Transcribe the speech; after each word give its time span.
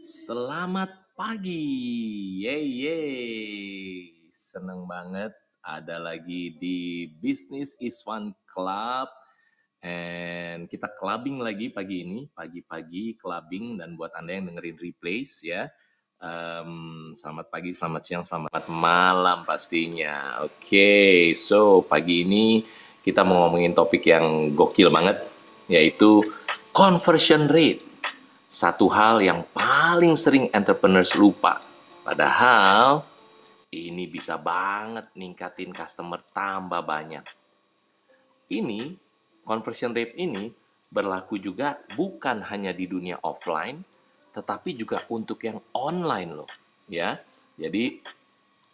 Selamat 0.00 1.12
pagi, 1.12 1.60
yeay, 2.40 2.64
yeay. 2.88 4.08
Seneng 4.32 4.88
banget 4.88 5.28
ada 5.60 6.00
lagi 6.00 6.56
di 6.56 7.04
Business 7.20 7.76
is 7.84 8.00
Fun 8.00 8.32
Club. 8.48 9.12
And 9.84 10.72
kita 10.72 10.96
clubbing 10.96 11.44
lagi 11.44 11.68
pagi 11.68 12.00
ini, 12.00 12.24
pagi-pagi 12.32 13.20
clubbing 13.20 13.76
dan 13.76 13.92
buat 13.92 14.16
Anda 14.16 14.40
yang 14.40 14.48
dengerin 14.48 14.80
replays 14.80 15.44
ya. 15.44 15.68
Um, 16.16 17.12
selamat 17.12 17.52
pagi, 17.52 17.76
selamat 17.76 18.00
siang, 18.00 18.24
selamat 18.24 18.72
malam 18.72 19.44
pastinya. 19.44 20.40
Oke, 20.48 20.64
okay, 20.64 21.16
so 21.36 21.84
pagi 21.84 22.24
ini 22.24 22.64
kita 23.04 23.20
mau 23.20 23.44
ngomongin 23.44 23.76
topik 23.76 24.08
yang 24.08 24.56
gokil 24.56 24.88
banget, 24.88 25.20
yaitu 25.68 26.24
conversion 26.72 27.52
rate 27.52 27.89
satu 28.50 28.90
hal 28.90 29.22
yang 29.22 29.46
paling 29.54 30.18
sering 30.18 30.50
entrepreneurs 30.50 31.14
lupa. 31.14 31.62
Padahal 32.02 33.06
ini 33.70 34.10
bisa 34.10 34.34
banget 34.34 35.14
ningkatin 35.14 35.70
customer 35.70 36.18
tambah 36.34 36.82
banyak. 36.82 37.22
Ini, 38.50 38.98
conversion 39.46 39.94
rate 39.94 40.18
ini 40.18 40.50
berlaku 40.90 41.38
juga 41.38 41.78
bukan 41.94 42.42
hanya 42.50 42.74
di 42.74 42.90
dunia 42.90 43.22
offline, 43.22 43.86
tetapi 44.34 44.74
juga 44.74 45.06
untuk 45.06 45.38
yang 45.46 45.62
online 45.70 46.30
loh. 46.34 46.50
Ya, 46.90 47.22
jadi 47.54 48.02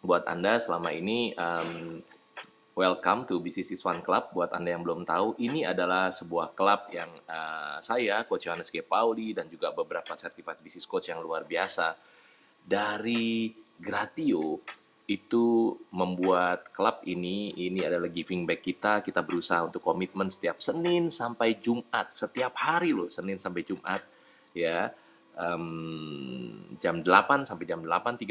buat 0.01 0.25
Anda 0.25 0.57
selama 0.57 0.89
ini 0.89 1.37
um, 1.37 2.01
Welcome 2.77 3.25
to 3.25 3.41
BCC 3.41 3.73
One 3.81 4.05
Club. 4.05 4.29
Buat 4.37 4.53
Anda 4.53 4.77
yang 4.77 4.85
belum 4.85 5.01
tahu, 5.01 5.33
ini 5.41 5.65
adalah 5.65 6.13
sebuah 6.13 6.53
klub 6.53 6.93
yang 6.93 7.09
uh, 7.25 7.81
saya, 7.81 8.21
Coach 8.29 8.45
Johannes 8.45 8.69
G. 8.69 8.85
Pauli, 8.85 9.33
dan 9.33 9.49
juga 9.49 9.73
beberapa 9.73 10.13
certified 10.13 10.61
business 10.61 10.85
coach 10.85 11.09
yang 11.09 11.17
luar 11.17 11.41
biasa. 11.41 11.97
Dari 12.61 13.49
Gratio 13.81 14.61
itu 15.09 15.73
membuat 15.89 16.69
klub 16.69 17.01
ini, 17.09 17.49
ini 17.57 17.81
adalah 17.81 18.13
giving 18.13 18.45
back 18.45 18.61
kita, 18.61 19.01
kita 19.01 19.25
berusaha 19.25 19.65
untuk 19.65 19.81
komitmen 19.81 20.29
setiap 20.29 20.61
Senin 20.61 21.09
sampai 21.09 21.57
Jumat, 21.57 22.13
setiap 22.13 22.53
hari 22.61 22.93
loh, 22.93 23.09
Senin 23.09 23.41
sampai 23.41 23.65
Jumat, 23.65 24.05
ya, 24.53 24.93
um, 25.33 26.77
jam 26.77 27.01
8 27.01 27.41
sampai 27.41 27.65
jam 27.65 27.81
8.30, 27.81 28.21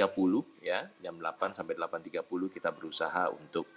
ya, 0.63 0.87
jam 1.03 1.19
8 1.19 1.51
sampai 1.51 1.75
8.30 1.75 2.23
kita 2.55 2.71
berusaha 2.71 3.27
untuk 3.35 3.76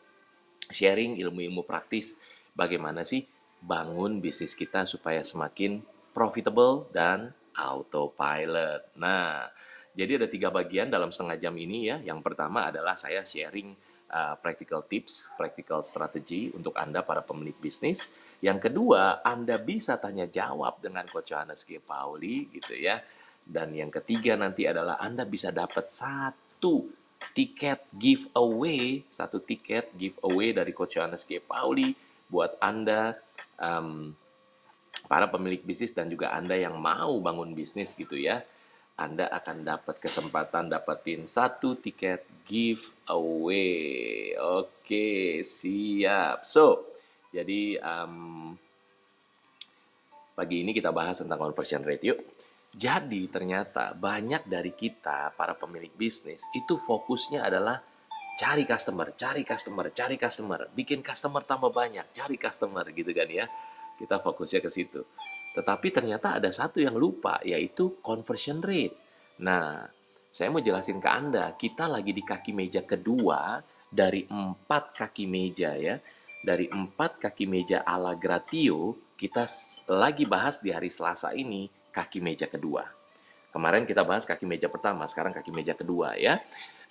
sharing 0.70 1.18
ilmu-ilmu 1.18 1.66
praktis 1.66 2.22
bagaimana 2.54 3.02
sih 3.02 3.26
bangun 3.60 4.24
bisnis 4.24 4.56
kita 4.56 4.88
supaya 4.88 5.20
semakin 5.26 5.84
profitable 6.16 6.88
dan 6.96 7.36
autopilot. 7.58 8.96
Nah, 8.96 9.52
jadi 9.92 10.16
ada 10.16 10.28
tiga 10.32 10.48
bagian 10.48 10.88
dalam 10.88 11.12
setengah 11.12 11.38
jam 11.38 11.56
ini 11.60 11.92
ya. 11.92 11.98
Yang 12.00 12.24
pertama 12.24 12.72
adalah 12.72 12.96
saya 12.96 13.26
sharing 13.28 13.76
uh, 14.14 14.36
practical 14.40 14.88
tips, 14.88 15.34
practical 15.36 15.84
strategy 15.84 16.54
untuk 16.56 16.78
Anda 16.80 17.04
para 17.04 17.20
pemilik 17.26 17.58
bisnis. 17.60 18.16
Yang 18.40 18.72
kedua, 18.72 19.20
Anda 19.20 19.60
bisa 19.60 20.00
tanya 20.00 20.30
jawab 20.30 20.80
dengan 20.80 21.04
Coach 21.12 21.36
Johannes 21.36 21.68
G. 21.68 21.84
Pauli 21.84 22.48
gitu 22.48 22.72
ya. 22.78 23.04
Dan 23.44 23.76
yang 23.76 23.92
ketiga 23.92 24.38
nanti 24.40 24.70
adalah 24.70 25.02
Anda 25.02 25.28
bisa 25.28 25.52
dapat 25.52 25.92
satu 25.92 26.99
tiket 27.34 27.84
giveaway, 27.96 29.04
satu 29.08 29.40
tiket 29.40 29.92
giveaway 29.96 30.52
dari 30.52 30.72
Coach 30.76 31.00
Johannes 31.00 31.24
G. 31.24 31.40
Pauli 31.40 31.96
buat 32.28 32.58
Anda 32.60 33.18
um, 33.60 34.14
para 35.08 35.26
pemilik 35.30 35.64
bisnis 35.64 35.96
dan 35.96 36.10
juga 36.12 36.36
Anda 36.36 36.56
yang 36.60 36.78
mau 36.78 37.18
bangun 37.22 37.56
bisnis 37.56 37.96
gitu 37.96 38.18
ya. 38.20 38.44
Anda 39.00 39.32
akan 39.32 39.64
dapat 39.64 39.96
kesempatan 40.04 40.68
dapetin 40.68 41.24
satu 41.24 41.80
tiket 41.80 42.28
giveaway. 42.44 44.36
Oke, 44.36 45.40
siap. 45.40 46.44
So, 46.44 46.92
jadi 47.32 47.80
um, 47.80 48.60
pagi 50.36 50.68
ini 50.68 50.76
kita 50.76 50.92
bahas 50.92 51.24
tentang 51.24 51.40
conversion 51.40 51.84
rate 51.88 52.12
yuk. 52.12 52.20
Jadi 52.70 53.26
ternyata 53.34 53.98
banyak 53.98 54.46
dari 54.46 54.78
kita 54.78 55.34
para 55.34 55.58
pemilik 55.58 55.90
bisnis 55.98 56.46
itu 56.54 56.78
fokusnya 56.78 57.42
adalah 57.42 57.82
cari 58.38 58.64
customer, 58.64 59.12
cari 59.18 59.42
customer, 59.44 59.90
cari 59.92 60.16
customer, 60.16 60.70
bikin 60.72 61.02
customer 61.02 61.42
tambah 61.44 61.74
banyak, 61.74 62.14
cari 62.14 62.38
customer 62.38 62.86
gitu 62.94 63.12
kan 63.12 63.28
ya. 63.28 63.50
Kita 63.98 64.22
fokusnya 64.22 64.64
ke 64.64 64.70
situ. 64.72 65.02
Tetapi 65.58 65.88
ternyata 65.92 66.38
ada 66.38 66.48
satu 66.54 66.80
yang 66.80 66.96
lupa 66.96 67.42
yaitu 67.44 68.00
conversion 68.00 68.62
rate. 68.62 68.96
Nah, 69.42 69.84
saya 70.30 70.54
mau 70.54 70.62
jelasin 70.62 71.02
ke 71.02 71.10
Anda, 71.10 71.58
kita 71.58 71.90
lagi 71.90 72.14
di 72.14 72.22
kaki 72.22 72.54
meja 72.54 72.86
kedua 72.86 73.60
dari 73.90 74.30
empat 74.30 74.94
kaki 74.94 75.26
meja 75.26 75.74
ya. 75.74 75.98
Dari 76.40 76.72
empat 76.72 77.20
kaki 77.20 77.44
meja 77.44 77.84
ala 77.84 78.16
Gratio, 78.16 78.96
kita 79.20 79.44
lagi 79.92 80.24
bahas 80.24 80.64
di 80.64 80.72
hari 80.72 80.88
Selasa 80.88 81.36
ini 81.36 81.68
kaki 82.00 82.24
meja 82.24 82.48
kedua. 82.48 82.88
Kemarin 83.52 83.84
kita 83.84 84.08
bahas 84.08 84.24
kaki 84.24 84.48
meja 84.48 84.72
pertama, 84.72 85.04
sekarang 85.04 85.36
kaki 85.36 85.52
meja 85.52 85.76
kedua 85.76 86.16
ya. 86.16 86.40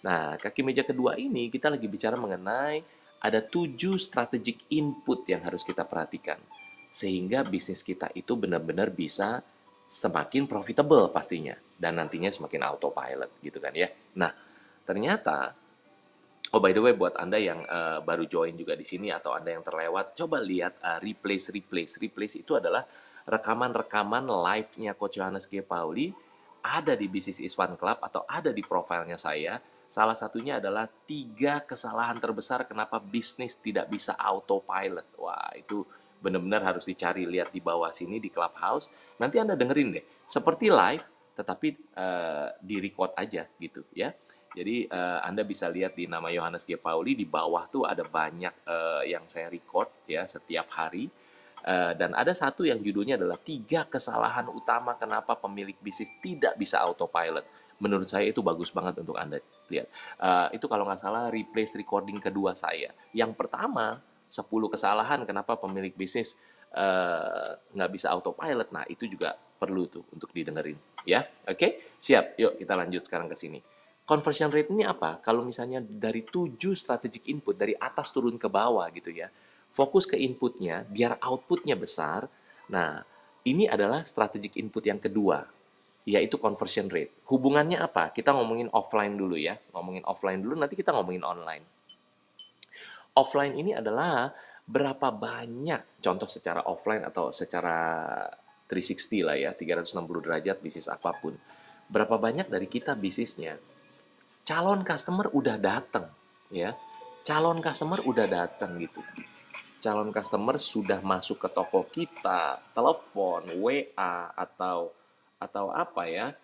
Nah, 0.05 0.37
kaki 0.37 0.61
meja 0.61 0.85
kedua 0.85 1.17
ini 1.17 1.49
kita 1.49 1.73
lagi 1.73 1.89
bicara 1.89 2.21
mengenai 2.21 2.85
ada 3.19 3.41
tujuh 3.41 3.97
strategic 3.97 4.69
input 4.69 5.25
yang 5.27 5.41
harus 5.41 5.65
kita 5.65 5.89
perhatikan. 5.89 6.37
Sehingga 6.93 7.47
bisnis 7.47 7.81
kita 7.81 8.13
itu 8.13 8.37
benar-benar 8.37 8.93
bisa 8.93 9.41
semakin 9.89 10.45
profitable 10.45 11.09
pastinya. 11.09 11.57
Dan 11.79 11.97
nantinya 11.97 12.29
semakin 12.29 12.61
autopilot 12.69 13.39
gitu 13.41 13.59
kan 13.63 13.73
ya. 13.73 13.89
Nah, 14.19 14.35
ternyata 14.85 15.55
Oh 16.49 16.65
by 16.65 16.73
the 16.73 16.81
way 16.81 16.97
buat 16.97 17.13
anda 17.21 17.37
yang 17.37 17.61
uh, 17.69 18.01
baru 18.01 18.25
join 18.25 18.57
juga 18.57 18.73
di 18.73 18.81
sini 18.81 19.13
atau 19.13 19.37
anda 19.37 19.53
yang 19.53 19.61
terlewat, 19.61 20.17
coba 20.17 20.41
lihat 20.41 20.81
uh, 20.81 20.97
replace 20.97 21.53
replace 21.53 22.01
replace 22.01 22.41
itu 22.41 22.57
adalah 22.57 22.89
rekaman-rekaman 23.29 24.25
live-nya 24.25 24.97
Coach 24.97 25.21
Johannes 25.21 25.45
G. 25.45 25.61
Pauli 25.61 26.09
ada 26.65 26.97
di 26.97 27.07
Business 27.07 27.45
is 27.45 27.53
Fun 27.53 27.77
Club 27.77 28.01
atau 28.01 28.25
ada 28.25 28.51
di 28.51 28.65
profilnya 28.65 29.21
saya. 29.21 29.61
Salah 29.89 30.17
satunya 30.17 30.61
adalah 30.61 30.89
tiga 31.09 31.65
kesalahan 31.65 32.21
terbesar 32.21 32.65
kenapa 32.65 33.01
bisnis 33.01 33.57
tidak 33.61 33.89
bisa 33.89 34.17
autopilot. 34.17 35.17
Wah, 35.21 35.53
itu 35.57 35.85
benar-benar 36.19 36.65
harus 36.65 36.89
dicari 36.89 37.25
lihat 37.25 37.53
di 37.53 37.61
bawah 37.61 37.93
sini 37.93 38.21
di 38.21 38.29
Clubhouse. 38.29 38.93
Nanti 39.21 39.41
Anda 39.41 39.57
dengerin 39.57 39.89
deh. 39.97 40.05
Seperti 40.25 40.69
live 40.73 41.05
tetapi 41.39 41.95
uh, 41.95 42.51
di 42.59 42.83
record 42.83 43.15
aja 43.15 43.47
gitu 43.61 43.87
ya. 43.95 44.11
Jadi 44.53 44.91
uh, 44.91 45.23
Anda 45.23 45.47
bisa 45.47 45.71
lihat 45.71 45.95
di 45.95 46.11
nama 46.11 46.33
Yohanes 46.33 46.67
G. 46.67 46.75
Pauli 46.77 47.15
di 47.15 47.25
bawah 47.25 47.69
tuh 47.71 47.87
ada 47.87 48.03
banyak 48.03 48.67
uh, 48.67 49.07
yang 49.07 49.25
saya 49.25 49.49
record 49.49 49.89
ya 50.09 50.27
setiap 50.27 50.69
hari 50.75 51.07
Eh, 51.07 51.28
dan 51.69 52.17
ada 52.17 52.33
satu 52.33 52.65
yang 52.65 52.81
judulnya 52.81 53.21
adalah 53.21 53.37
tiga 53.37 53.85
kesalahan 53.85 54.49
utama 54.49 54.97
kenapa 54.97 55.37
pemilik 55.37 55.77
bisnis 55.85 56.09
tidak 56.25 56.57
bisa 56.57 56.81
autopilot. 56.81 57.45
Menurut 57.79 58.09
saya 58.09 58.27
itu 58.27 58.41
bagus 58.41 58.73
banget 58.73 59.05
untuk 59.05 59.21
Anda 59.21 59.39
lihat. 59.69 59.87
Uh, 60.17 60.49
itu 60.57 60.65
kalau 60.65 60.89
nggak 60.89 60.99
salah 60.99 61.29
replace 61.29 61.77
recording 61.77 62.19
kedua 62.19 62.57
saya. 62.57 62.91
Yang 63.13 63.37
pertama, 63.37 64.01
10 64.27 64.49
kesalahan 64.49 65.23
kenapa 65.29 65.61
pemilik 65.61 65.93
bisnis 65.93 66.41
uh, 66.73 67.55
nggak 67.77 67.91
bisa 67.93 68.11
autopilot. 68.11 68.73
Nah, 68.73 68.89
itu 68.89 69.05
juga 69.05 69.37
perlu 69.37 69.87
tuh 69.87 70.09
untuk 70.11 70.33
didengerin. 70.33 70.81
Ya, 71.05 71.29
oke? 71.45 71.55
Okay? 71.55 71.71
Siap, 72.01 72.41
yuk 72.41 72.59
kita 72.59 72.75
lanjut 72.75 73.05
sekarang 73.05 73.29
ke 73.29 73.37
sini. 73.37 73.61
Conversion 74.09 74.49
rate 74.49 74.73
ini 74.73 74.89
apa? 74.89 75.21
Kalau 75.21 75.45
misalnya 75.45 75.85
dari 75.85 76.25
tujuh 76.25 76.73
strategic 76.73 77.29
input, 77.29 77.61
dari 77.61 77.77
atas 77.77 78.09
turun 78.09 78.41
ke 78.41 78.49
bawah 78.49 78.89
gitu 78.89 79.13
ya 79.13 79.29
fokus 79.79 80.11
ke 80.11 80.19
inputnya 80.19 80.83
biar 80.91 81.23
outputnya 81.23 81.79
besar. 81.79 82.27
Nah, 82.75 82.99
ini 83.47 83.71
adalah 83.71 84.03
strategic 84.03 84.59
input 84.59 84.83
yang 84.83 84.99
kedua, 84.99 85.47
yaitu 86.03 86.35
conversion 86.43 86.91
rate. 86.91 87.23
Hubungannya 87.31 87.79
apa? 87.79 88.11
Kita 88.11 88.35
ngomongin 88.35 88.67
offline 88.75 89.15
dulu 89.15 89.39
ya. 89.39 89.55
Ngomongin 89.71 90.03
offline 90.03 90.43
dulu, 90.43 90.59
nanti 90.59 90.75
kita 90.75 90.91
ngomongin 90.91 91.23
online. 91.23 91.63
Offline 93.15 93.55
ini 93.55 93.79
adalah 93.79 94.35
berapa 94.67 95.15
banyak, 95.15 96.03
contoh 96.03 96.27
secara 96.27 96.67
offline 96.67 97.07
atau 97.07 97.31
secara 97.31 98.19
360 98.67 99.25
lah 99.25 99.39
ya, 99.39 99.55
360 99.55 100.27
derajat 100.27 100.59
bisnis 100.59 100.91
apa 100.91 101.15
pun. 101.17 101.33
Berapa 101.89 102.21
banyak 102.21 102.53
dari 102.53 102.69
kita 102.69 102.93
bisnisnya, 102.93 103.57
calon 104.45 104.85
customer 104.85 105.33
udah 105.33 105.57
datang, 105.57 106.13
ya. 106.53 106.77
Calon 107.25 107.65
customer 107.65 108.05
udah 108.05 108.29
datang 108.29 108.77
gitu 108.77 109.01
calon 109.79 110.11
customer 110.11 110.59
sudah 110.59 110.99
masuk 111.03 111.47
ke 111.47 111.49
toko 111.51 111.87
kita, 111.87 112.59
telepon, 112.75 113.47
WA 113.63 114.31
atau 114.35 114.91
atau 115.39 115.71
apa 115.71 116.03
ya? 116.11 116.35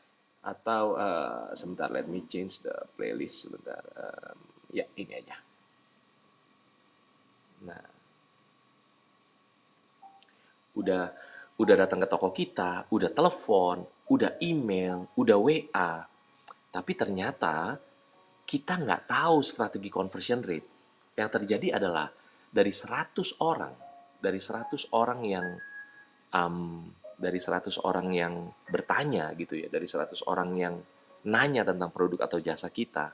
Atau 0.44 0.94
uh, 0.94 1.50
sebentar 1.56 1.90
let 1.90 2.06
me 2.06 2.22
change 2.31 2.62
the 2.62 2.75
playlist 2.94 3.50
sebentar. 3.50 3.82
Um, 3.96 4.38
ya, 4.70 4.86
ini 4.94 5.12
aja. 5.19 5.36
Nah. 7.66 7.84
Udah 10.75 11.14
udah 11.54 11.75
datang 11.87 12.02
ke 12.02 12.08
toko 12.10 12.34
kita, 12.34 12.90
udah 12.90 13.14
telepon, 13.14 13.87
udah 14.10 14.42
email, 14.42 15.06
udah 15.14 15.38
WA, 15.38 16.02
tapi 16.75 16.92
ternyata 16.98 17.78
kita 18.42 18.75
nggak 18.82 19.06
tahu 19.06 19.38
strategi 19.40 19.87
conversion 19.87 20.42
rate. 20.42 20.69
Yang 21.14 21.30
terjadi 21.38 21.78
adalah 21.78 22.10
dari 22.54 22.70
100 22.70 23.42
orang, 23.42 23.74
dari 24.22 24.38
100 24.38 24.94
orang 24.94 25.20
yang 25.26 25.46
um, 26.30 26.86
dari 27.18 27.42
100 27.42 27.82
orang 27.82 28.14
yang 28.14 28.34
bertanya 28.70 29.34
gitu 29.34 29.58
ya, 29.58 29.66
dari 29.66 29.90
100 29.90 30.22
orang 30.30 30.50
yang 30.54 30.74
nanya 31.26 31.66
tentang 31.66 31.90
produk 31.90 32.30
atau 32.30 32.38
jasa 32.38 32.70
kita, 32.70 33.10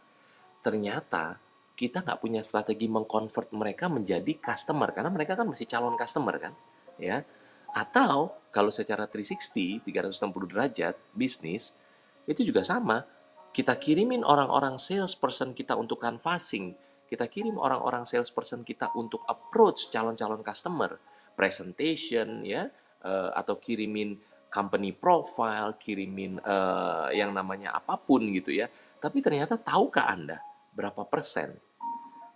ternyata 0.60 1.40
kita 1.72 2.04
nggak 2.04 2.20
punya 2.20 2.44
strategi 2.44 2.84
mengconvert 2.92 3.48
mereka 3.56 3.88
menjadi 3.88 4.36
customer 4.36 4.92
karena 4.92 5.08
mereka 5.08 5.32
kan 5.32 5.48
masih 5.48 5.64
calon 5.64 5.96
customer 5.96 6.36
kan, 6.36 6.52
ya. 7.00 7.24
Atau 7.72 8.36
kalau 8.52 8.68
secara 8.68 9.08
360, 9.08 9.88
360 9.88 10.52
derajat 10.52 10.94
bisnis 11.16 11.80
itu 12.28 12.44
juga 12.44 12.60
sama. 12.60 13.08
Kita 13.50 13.74
kirimin 13.74 14.22
orang-orang 14.22 14.78
salesperson 14.78 15.58
kita 15.58 15.74
untuk 15.74 15.98
canvassing, 15.98 16.70
kita 17.10 17.26
kirim 17.26 17.58
orang-orang 17.58 18.06
salesperson 18.06 18.62
kita 18.62 18.94
untuk 18.94 19.26
approach 19.26 19.90
calon-calon 19.90 20.46
customer, 20.46 20.94
presentation 21.34 22.46
ya, 22.46 22.70
uh, 23.02 23.34
atau 23.34 23.58
kirimin 23.58 24.14
company 24.46 24.94
profile, 24.94 25.74
kirimin 25.74 26.38
uh, 26.38 27.10
yang 27.10 27.34
namanya 27.34 27.74
apa 27.74 27.98
pun 27.98 28.30
gitu 28.30 28.54
ya. 28.54 28.70
Tapi 29.02 29.18
ternyata 29.18 29.58
tahukah 29.58 30.06
Anda 30.06 30.38
berapa 30.70 31.02
persen 31.10 31.50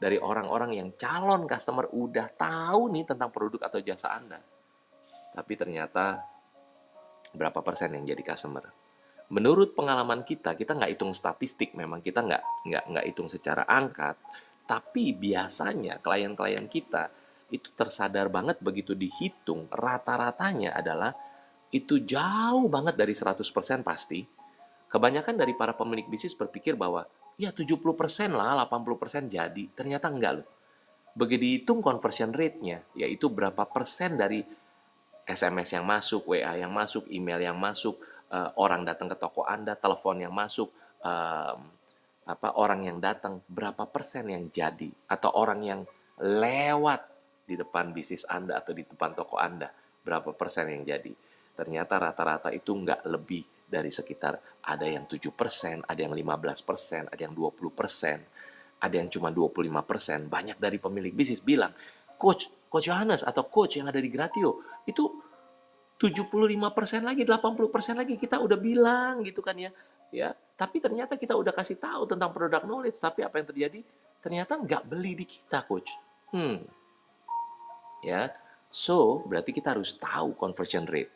dari 0.03 0.19
orang-orang 0.19 0.75
yang 0.75 0.89
calon 0.99 1.47
customer 1.47 1.87
udah 1.95 2.35
tahu 2.35 2.91
nih 2.91 3.07
tentang 3.07 3.31
produk 3.31 3.71
atau 3.71 3.79
jasa 3.79 4.11
Anda? 4.19 4.43
Tapi 5.35 5.53
ternyata 5.55 6.19
berapa 7.31 7.63
persen 7.63 7.95
yang 7.95 8.11
jadi 8.11 8.23
customer? 8.27 8.75
Menurut 9.31 9.75
pengalaman 9.75 10.27
kita, 10.27 10.55
kita 10.59 10.79
nggak 10.79 10.99
hitung 10.99 11.15
statistik, 11.15 11.75
memang 11.75 12.03
kita 12.03 12.23
nggak 12.23 12.43
nggak 12.71 12.85
nggak 12.91 13.05
hitung 13.09 13.27
secara 13.27 13.67
angka, 13.67 14.15
tapi 14.65 15.13
biasanya 15.13 16.01
klien-klien 16.01 16.65
kita 16.69 17.13
itu 17.53 17.71
tersadar 17.77 18.33
banget 18.33 18.59
begitu 18.65 18.97
dihitung 18.97 19.69
rata-ratanya 19.69 20.75
adalah 20.75 21.13
itu 21.75 22.01
jauh 22.03 22.71
banget 22.71 22.95
dari 22.95 23.11
100% 23.11 23.43
pasti. 23.83 24.23
Kebanyakan 24.87 25.35
dari 25.35 25.59
para 25.59 25.75
pemilik 25.75 26.07
bisnis 26.07 26.39
berpikir 26.39 26.79
bahwa 26.79 27.03
ya 27.35 27.51
70% 27.51 27.83
lah, 28.31 28.63
80% 28.71 29.27
jadi. 29.27 29.65
Ternyata 29.75 30.07
enggak 30.07 30.33
loh. 30.39 30.47
Begitu 31.19 31.43
dihitung 31.43 31.83
conversion 31.83 32.31
rate-nya, 32.31 32.83
yaitu 32.95 33.27
berapa 33.27 33.67
persen 33.67 34.15
dari 34.15 34.43
SMS 35.27 35.75
yang 35.75 35.87
masuk, 35.87 36.31
WA 36.31 36.55
yang 36.59 36.71
masuk, 36.71 37.11
email 37.11 37.43
yang 37.43 37.59
masuk, 37.59 37.99
uh, 38.31 38.55
orang 38.55 38.87
datang 38.87 39.11
ke 39.11 39.17
toko 39.19 39.43
Anda, 39.43 39.75
telepon 39.75 40.23
yang 40.23 40.35
masuk, 40.35 40.71
um, 41.03 41.59
apa 42.25 42.57
orang 42.57 42.89
yang 42.89 42.99
datang 43.01 43.45
berapa 43.49 43.85
persen 43.89 44.33
yang 44.33 44.49
jadi? 44.49 44.89
Atau 45.09 45.33
orang 45.37 45.61
yang 45.61 45.81
lewat 46.21 47.01
di 47.45 47.55
depan 47.61 47.93
bisnis 47.93 48.25
Anda 48.25 48.57
atau 48.57 48.73
di 48.73 48.85
depan 48.85 49.13
toko 49.13 49.37
Anda 49.37 49.69
berapa 50.05 50.33
persen 50.33 50.73
yang 50.73 50.89
jadi? 50.89 51.13
Ternyata 51.55 52.01
rata-rata 52.01 52.49
itu 52.51 52.73
nggak 52.73 53.07
lebih 53.07 53.45
dari 53.65 53.89
sekitar 53.93 54.39
ada 54.65 54.87
yang 54.87 55.09
7 55.09 55.21
persen 55.35 55.81
ada 55.85 55.99
yang 55.99 56.13
15 56.13 56.69
persen 56.69 57.03
ada 57.09 57.21
yang 57.21 57.35
20 57.35 57.73
persen 57.75 58.19
ada 58.85 58.95
yang 59.01 59.09
cuma 59.09 59.33
25 59.33 59.65
persen. 59.89 60.29
Banyak 60.29 60.61
dari 60.61 60.77
pemilik 60.77 61.13
bisnis 61.17 61.41
bilang 61.41 61.73
coach 62.21 62.53
coach 62.69 62.91
Johannes 62.93 63.25
atau 63.25 63.49
coach 63.49 63.81
yang 63.81 63.89
ada 63.89 63.97
di 63.97 64.13
Gratio 64.13 64.61
itu 64.85 65.09
75 65.97 66.37
persen 66.77 67.01
lagi 67.07 67.25
80 67.25 67.73
persen 67.73 67.95
lagi. 67.97 68.21
Kita 68.21 68.43
udah 68.45 68.59
bilang 68.61 69.25
gitu 69.25 69.41
kan 69.41 69.57
ya 69.57 69.71
ya 70.13 70.37
tapi 70.55 70.79
ternyata 70.79 71.19
kita 71.19 71.35
udah 71.35 71.51
kasih 71.51 71.83
tahu 71.83 72.07
tentang 72.07 72.31
produk 72.31 72.63
knowledge 72.63 72.99
tapi 73.03 73.27
apa 73.27 73.43
yang 73.43 73.49
terjadi? 73.51 73.81
Ternyata 74.23 74.55
nggak 74.55 74.83
beli 74.87 75.19
di 75.19 75.27
kita 75.27 75.67
coach. 75.67 75.91
Hmm. 76.31 76.63
Ya. 78.07 78.31
So 78.71 79.27
berarti 79.27 79.51
kita 79.51 79.75
harus 79.75 79.99
tahu 79.99 80.39
conversion 80.39 80.87
rate. 80.87 81.11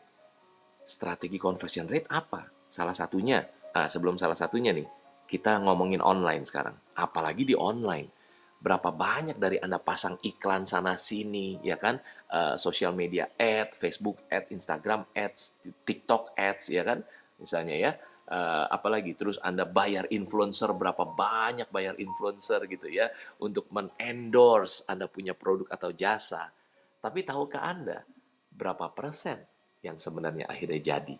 Strategi 0.82 1.38
conversion 1.38 1.86
rate 1.86 2.10
apa? 2.10 2.50
Salah 2.66 2.94
satunya 2.94 3.46
ah, 3.78 3.86
sebelum 3.86 4.18
salah 4.18 4.34
satunya 4.34 4.74
nih 4.74 4.86
kita 5.30 5.62
ngomongin 5.62 6.02
online 6.02 6.42
sekarang. 6.42 6.74
Apalagi 6.98 7.46
di 7.46 7.54
online. 7.54 8.10
Berapa 8.58 8.90
banyak 8.90 9.38
dari 9.38 9.62
anda 9.62 9.78
pasang 9.78 10.18
iklan 10.18 10.66
sana 10.66 10.98
sini 10.98 11.62
ya 11.62 11.78
kan? 11.78 12.02
Uh, 12.28 12.58
social 12.58 12.90
media 12.90 13.30
ad 13.38 13.70
Facebook 13.72 14.26
ad 14.26 14.50
Instagram 14.50 15.06
ads 15.14 15.62
TikTok 15.86 16.34
ads 16.34 16.66
ya 16.74 16.82
kan? 16.82 17.06
Misalnya 17.38 17.78
ya 17.78 17.90
uh, 18.28 18.66
apalagi 18.68 19.16
terus 19.16 19.40
Anda 19.40 19.64
bayar 19.64 20.06
influencer 20.12 20.68
berapa 20.76 21.02
banyak 21.08 21.72
bayar 21.72 21.96
influencer 21.96 22.68
gitu 22.68 22.86
ya 22.86 23.08
untuk 23.40 23.66
mengendorse 23.72 24.84
Anda 24.86 25.08
punya 25.08 25.32
produk 25.32 25.72
atau 25.72 25.90
jasa. 25.90 26.52
Tapi 27.00 27.24
tahukah 27.24 27.64
Anda 27.64 28.04
berapa 28.52 28.92
persen 28.92 29.40
yang 29.80 29.96
sebenarnya 29.96 30.46
akhirnya 30.46 30.80
jadi 30.80 31.16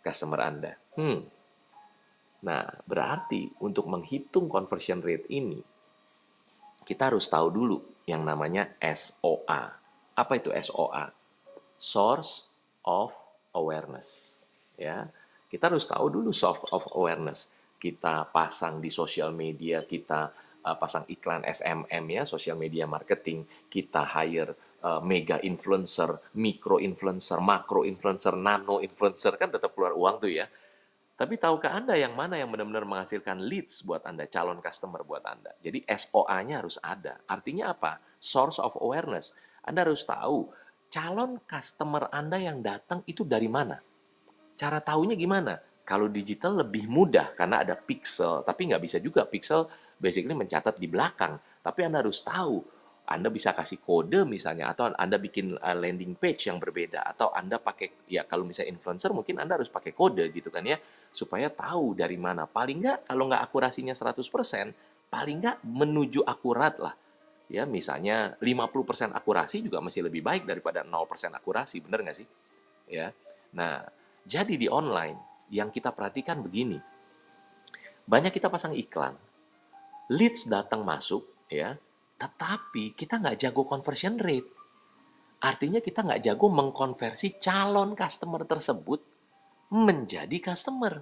customer 0.00 0.40
Anda? 0.40 0.72
Hmm. 0.94 1.20
Nah, 2.38 2.70
berarti 2.86 3.50
untuk 3.66 3.90
menghitung 3.90 4.46
conversion 4.46 5.02
rate 5.02 5.26
ini 5.34 5.58
kita 6.86 7.10
harus 7.10 7.26
tahu 7.26 7.50
dulu 7.50 7.78
yang 8.06 8.22
namanya 8.22 8.78
SOA. 8.80 9.62
Apa 10.14 10.32
itu 10.38 10.54
SOA? 10.54 11.10
Source 11.78 12.46
of 12.86 13.14
awareness, 13.54 14.46
ya 14.78 15.10
kita 15.48 15.72
harus 15.72 15.88
tahu 15.88 16.12
dulu 16.12 16.30
soft 16.30 16.68
of 16.76 16.84
awareness. 16.94 17.50
Kita 17.78 18.28
pasang 18.28 18.84
di 18.84 18.92
sosial 18.92 19.32
media, 19.32 19.80
kita 19.80 20.28
uh, 20.62 20.76
pasang 20.76 21.08
iklan 21.08 21.46
SMM 21.46 22.04
ya, 22.10 22.22
social 22.28 22.60
media 22.60 22.84
marketing, 22.84 23.48
kita 23.72 24.04
hire 24.04 24.52
uh, 24.84 25.00
mega 25.00 25.40
influencer, 25.40 26.36
micro 26.36 26.76
influencer, 26.82 27.38
makro 27.40 27.86
influencer, 27.86 28.34
nano 28.36 28.84
influencer 28.84 29.38
kan 29.40 29.48
tetap 29.48 29.72
keluar 29.72 29.94
uang 29.96 30.16
tuh 30.20 30.32
ya. 30.32 30.46
Tapi 31.18 31.34
tahukah 31.34 31.74
Anda 31.74 31.98
yang 31.98 32.14
mana 32.14 32.38
yang 32.38 32.46
benar-benar 32.46 32.86
menghasilkan 32.86 33.42
leads 33.42 33.82
buat 33.82 34.06
Anda, 34.06 34.30
calon 34.30 34.62
customer 34.62 35.02
buat 35.02 35.26
Anda? 35.26 35.50
Jadi 35.58 35.82
SOA-nya 35.82 36.62
harus 36.62 36.78
ada. 36.78 37.18
Artinya 37.26 37.74
apa? 37.74 37.98
Source 38.22 38.62
of 38.62 38.78
awareness. 38.78 39.34
Anda 39.66 39.82
harus 39.82 40.06
tahu 40.06 40.46
calon 40.86 41.42
customer 41.42 42.06
Anda 42.14 42.38
yang 42.38 42.62
datang 42.62 43.02
itu 43.10 43.26
dari 43.26 43.50
mana. 43.50 43.82
Cara 44.58 44.82
tahunya 44.82 45.14
gimana? 45.14 45.54
Kalau 45.86 46.10
digital 46.10 46.66
lebih 46.66 46.90
mudah 46.90 47.32
karena 47.38 47.62
ada 47.62 47.78
pixel, 47.78 48.42
tapi 48.42 48.68
nggak 48.68 48.82
bisa 48.82 48.98
juga 48.98 49.24
pixel 49.24 49.70
basically 49.96 50.34
mencatat 50.34 50.76
di 50.76 50.90
belakang. 50.90 51.38
Tapi 51.62 51.86
Anda 51.86 52.02
harus 52.02 52.20
tahu, 52.26 52.60
Anda 53.08 53.30
bisa 53.30 53.54
kasih 53.54 53.80
kode 53.80 54.26
misalnya, 54.26 54.68
atau 54.68 54.90
Anda 54.92 55.16
bikin 55.16 55.56
uh, 55.56 55.76
landing 55.78 56.18
page 56.18 56.50
yang 56.50 56.58
berbeda, 56.58 57.06
atau 57.06 57.32
Anda 57.32 57.56
pakai, 57.62 58.04
ya 58.10 58.26
kalau 58.26 58.44
misalnya 58.44 58.74
influencer 58.74 59.14
mungkin 59.14 59.40
Anda 59.40 59.56
harus 59.56 59.70
pakai 59.72 59.96
kode 59.96 60.28
gitu 60.34 60.50
kan 60.52 60.66
ya, 60.66 60.76
supaya 61.08 61.48
tahu 61.48 61.96
dari 61.96 62.18
mana. 62.20 62.44
Paling 62.44 62.78
nggak, 62.84 62.98
kalau 63.08 63.30
nggak 63.30 63.48
akurasinya 63.48 63.94
100%, 63.96 65.08
paling 65.08 65.36
nggak 65.40 65.64
menuju 65.64 66.20
akurat 66.26 66.76
lah. 66.82 66.92
Ya, 67.48 67.64
misalnya 67.64 68.36
50% 68.44 69.16
akurasi 69.16 69.64
juga 69.64 69.80
masih 69.80 70.04
lebih 70.04 70.20
baik 70.20 70.44
daripada 70.44 70.84
0% 70.84 71.32
akurasi, 71.32 71.80
bener 71.80 72.04
nggak 72.04 72.18
sih? 72.20 72.28
Ya, 72.92 73.08
Nah, 73.54 73.84
jadi 74.28 74.60
di 74.60 74.68
online 74.68 75.48
yang 75.48 75.72
kita 75.72 75.96
perhatikan 75.96 76.44
begini. 76.44 76.76
Banyak 78.04 78.28
kita 78.28 78.52
pasang 78.52 78.76
iklan. 78.76 79.16
Leads 80.12 80.48
datang 80.52 80.84
masuk 80.84 81.48
ya, 81.48 81.80
tetapi 82.20 82.92
kita 82.92 83.20
nggak 83.20 83.48
jago 83.48 83.64
conversion 83.64 84.20
rate. 84.20 84.48
Artinya 85.40 85.80
kita 85.80 86.04
nggak 86.04 86.20
jago 86.28 86.46
mengkonversi 86.52 87.40
calon 87.40 87.96
customer 87.96 88.44
tersebut 88.44 89.00
menjadi 89.72 90.36
customer. 90.40 91.00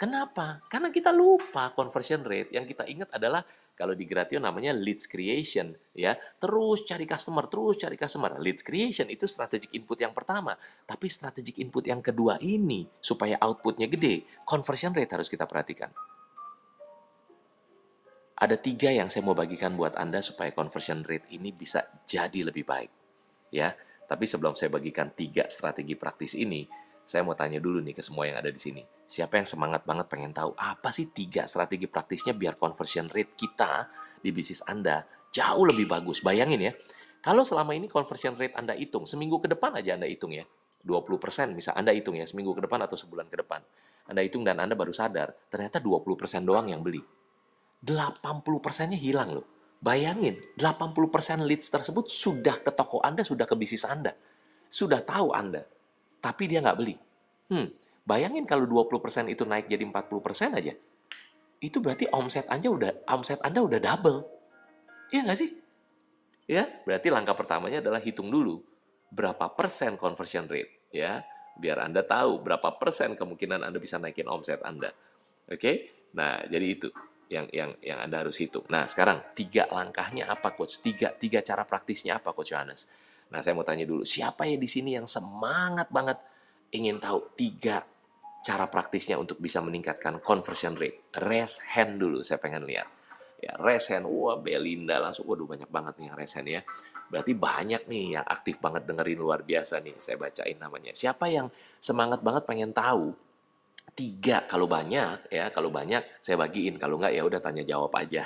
Kenapa? 0.00 0.64
Karena 0.72 0.88
kita 0.88 1.12
lupa 1.12 1.76
conversion 1.76 2.24
rate. 2.24 2.56
Yang 2.56 2.72
kita 2.72 2.88
ingat 2.88 3.12
adalah 3.12 3.44
kalau 3.80 3.96
di 3.96 4.04
Gratio 4.04 4.36
namanya 4.36 4.76
leads 4.76 5.08
creation, 5.08 5.72
ya. 5.96 6.12
Terus 6.36 6.84
cari 6.84 7.08
customer, 7.08 7.48
terus 7.48 7.80
cari 7.80 7.96
customer. 7.96 8.36
Leads 8.36 8.60
creation 8.60 9.08
itu 9.08 9.24
strategic 9.24 9.72
input 9.72 9.96
yang 9.96 10.12
pertama. 10.12 10.52
Tapi 10.84 11.08
strategic 11.08 11.56
input 11.64 11.88
yang 11.88 12.04
kedua 12.04 12.36
ini, 12.44 12.84
supaya 13.00 13.40
outputnya 13.40 13.88
gede, 13.88 14.28
conversion 14.44 14.92
rate 14.92 15.16
harus 15.16 15.32
kita 15.32 15.48
perhatikan. 15.48 15.88
Ada 18.36 18.60
tiga 18.60 18.92
yang 18.92 19.08
saya 19.08 19.24
mau 19.24 19.32
bagikan 19.32 19.72
buat 19.72 19.96
Anda 19.96 20.20
supaya 20.20 20.52
conversion 20.52 21.00
rate 21.00 21.32
ini 21.32 21.48
bisa 21.48 21.80
jadi 22.04 22.52
lebih 22.52 22.68
baik. 22.68 22.92
Ya, 23.48 23.72
tapi 24.04 24.28
sebelum 24.28 24.60
saya 24.60 24.68
bagikan 24.68 25.08
tiga 25.16 25.48
strategi 25.48 25.96
praktis 25.96 26.36
ini, 26.36 26.68
saya 27.10 27.26
mau 27.26 27.34
tanya 27.34 27.58
dulu 27.58 27.82
nih 27.82 27.90
ke 27.90 28.06
semua 28.06 28.30
yang 28.30 28.38
ada 28.38 28.54
di 28.54 28.60
sini. 28.62 28.86
Siapa 28.86 29.34
yang 29.34 29.42
semangat 29.42 29.82
banget 29.82 30.06
pengen 30.06 30.30
tahu 30.30 30.54
apa 30.54 30.94
sih 30.94 31.10
tiga 31.10 31.42
strategi 31.50 31.90
praktisnya 31.90 32.38
biar 32.38 32.54
conversion 32.54 33.10
rate 33.10 33.34
kita 33.34 33.90
di 34.22 34.30
bisnis 34.30 34.62
Anda 34.62 35.02
jauh 35.34 35.66
lebih 35.66 35.90
bagus. 35.90 36.22
Bayangin 36.22 36.70
ya, 36.70 36.72
kalau 37.18 37.42
selama 37.42 37.74
ini 37.74 37.90
conversion 37.90 38.38
rate 38.38 38.54
Anda 38.54 38.78
hitung, 38.78 39.10
seminggu 39.10 39.42
ke 39.42 39.50
depan 39.50 39.74
aja 39.74 39.98
Anda 39.98 40.06
hitung 40.06 40.30
ya. 40.30 40.46
20% 40.86 41.50
misal 41.50 41.74
Anda 41.74 41.90
hitung 41.90 42.14
ya 42.14 42.30
seminggu 42.30 42.54
ke 42.54 42.62
depan 42.62 42.78
atau 42.86 42.94
sebulan 42.94 43.26
ke 43.26 43.42
depan. 43.42 43.58
Anda 44.06 44.22
hitung 44.22 44.46
dan 44.46 44.62
Anda 44.62 44.78
baru 44.78 44.94
sadar, 44.94 45.34
ternyata 45.50 45.82
20% 45.82 46.46
doang 46.46 46.70
yang 46.70 46.86
beli. 46.86 47.02
80%-nya 47.82 48.94
hilang 48.94 49.34
loh. 49.34 49.46
Bayangin, 49.82 50.38
80% 50.54 51.42
leads 51.42 51.72
tersebut 51.72 52.06
sudah 52.06 52.62
ke 52.62 52.70
toko 52.70 53.02
Anda, 53.02 53.26
sudah 53.26 53.50
ke 53.50 53.58
bisnis 53.58 53.82
Anda. 53.82 54.14
Sudah 54.70 55.02
tahu 55.02 55.34
Anda. 55.34 55.66
Tapi 56.20 56.46
dia 56.46 56.60
nggak 56.60 56.78
beli. 56.78 56.94
Hmm, 57.50 57.66
bayangin 58.06 58.44
kalau 58.44 58.68
20% 58.68 59.32
itu 59.32 59.42
naik 59.48 59.66
jadi 59.66 59.82
40% 59.82 60.54
aja. 60.54 60.72
Itu 61.60 61.80
berarti 61.84 62.08
omset 62.12 62.48
Anda 62.48 62.68
udah 62.72 62.92
omset 63.12 63.40
Anda 63.44 63.60
udah 63.60 63.80
double. 63.80 64.18
Iya 65.10 65.20
nggak 65.26 65.38
sih? 65.40 65.50
Ya, 66.50 66.66
berarti 66.82 67.08
langkah 67.12 67.36
pertamanya 67.36 67.78
adalah 67.78 68.02
hitung 68.02 68.26
dulu 68.26 68.58
berapa 69.10 69.50
persen 69.52 69.98
conversion 69.98 70.46
rate. 70.46 70.90
Ya, 70.90 71.22
biar 71.58 71.82
Anda 71.82 72.02
tahu 72.02 72.42
berapa 72.42 72.74
persen 72.78 73.14
kemungkinan 73.14 73.62
Anda 73.62 73.78
bisa 73.78 73.98
naikin 73.98 74.26
omset 74.26 74.62
Anda. 74.62 74.90
Oke? 75.46 76.06
Nah, 76.14 76.42
jadi 76.46 76.66
itu 76.66 76.88
yang 77.30 77.46
yang 77.54 77.78
yang 77.78 77.98
Anda 78.02 78.26
harus 78.26 78.38
hitung. 78.42 78.66
Nah, 78.66 78.90
sekarang 78.90 79.22
tiga 79.38 79.70
langkahnya 79.70 80.26
apa 80.26 80.50
coach? 80.54 80.82
Tiga 80.82 81.14
tiga 81.14 81.38
cara 81.42 81.62
praktisnya 81.62 82.18
apa 82.18 82.34
coach 82.34 82.50
Yohanes? 82.50 82.90
Nah, 83.30 83.38
saya 83.40 83.54
mau 83.54 83.62
tanya 83.62 83.86
dulu, 83.86 84.02
siapa 84.02 84.42
ya 84.46 84.58
di 84.58 84.66
sini 84.66 84.98
yang 84.98 85.06
semangat 85.06 85.86
banget 85.94 86.18
ingin 86.74 86.98
tahu 86.98 87.34
tiga 87.38 87.86
cara 88.42 88.66
praktisnya 88.66 89.20
untuk 89.20 89.38
bisa 89.38 89.62
meningkatkan 89.62 90.18
conversion 90.18 90.74
rate? 90.74 91.14
Raise 91.22 91.62
hand 91.74 92.02
dulu, 92.02 92.26
saya 92.26 92.42
pengen 92.42 92.66
lihat. 92.66 92.90
Ya, 93.40 93.54
raise 93.56 93.88
hand. 93.94 94.10
Wah, 94.10 94.36
Belinda 94.36 94.98
langsung 94.98 95.30
waduh 95.30 95.46
banyak 95.46 95.70
banget 95.70 95.94
nih 96.02 96.06
yang 96.10 96.16
raise 96.18 96.34
hand 96.34 96.48
ya. 96.50 96.60
Berarti 97.10 97.32
banyak 97.34 97.82
nih 97.90 98.04
yang 98.18 98.26
aktif 98.26 98.62
banget 98.62 98.86
dengerin 98.86 99.18
luar 99.18 99.42
biasa 99.42 99.82
nih. 99.82 99.98
Saya 99.98 100.18
bacain 100.18 100.58
namanya. 100.58 100.94
Siapa 100.94 101.26
yang 101.26 101.50
semangat 101.82 102.22
banget 102.22 102.46
pengen 102.46 102.70
tahu? 102.70 103.14
Tiga 103.90 104.46
kalau 104.46 104.70
banyak 104.70 105.28
ya, 105.28 105.50
kalau 105.50 105.68
banyak 105.68 106.00
saya 106.22 106.40
bagiin. 106.40 106.80
Kalau 106.80 106.96
nggak 106.96 107.12
ya 107.16 107.22
udah 107.26 107.40
tanya 107.42 107.66
jawab 107.66 107.92
aja. 107.98 108.24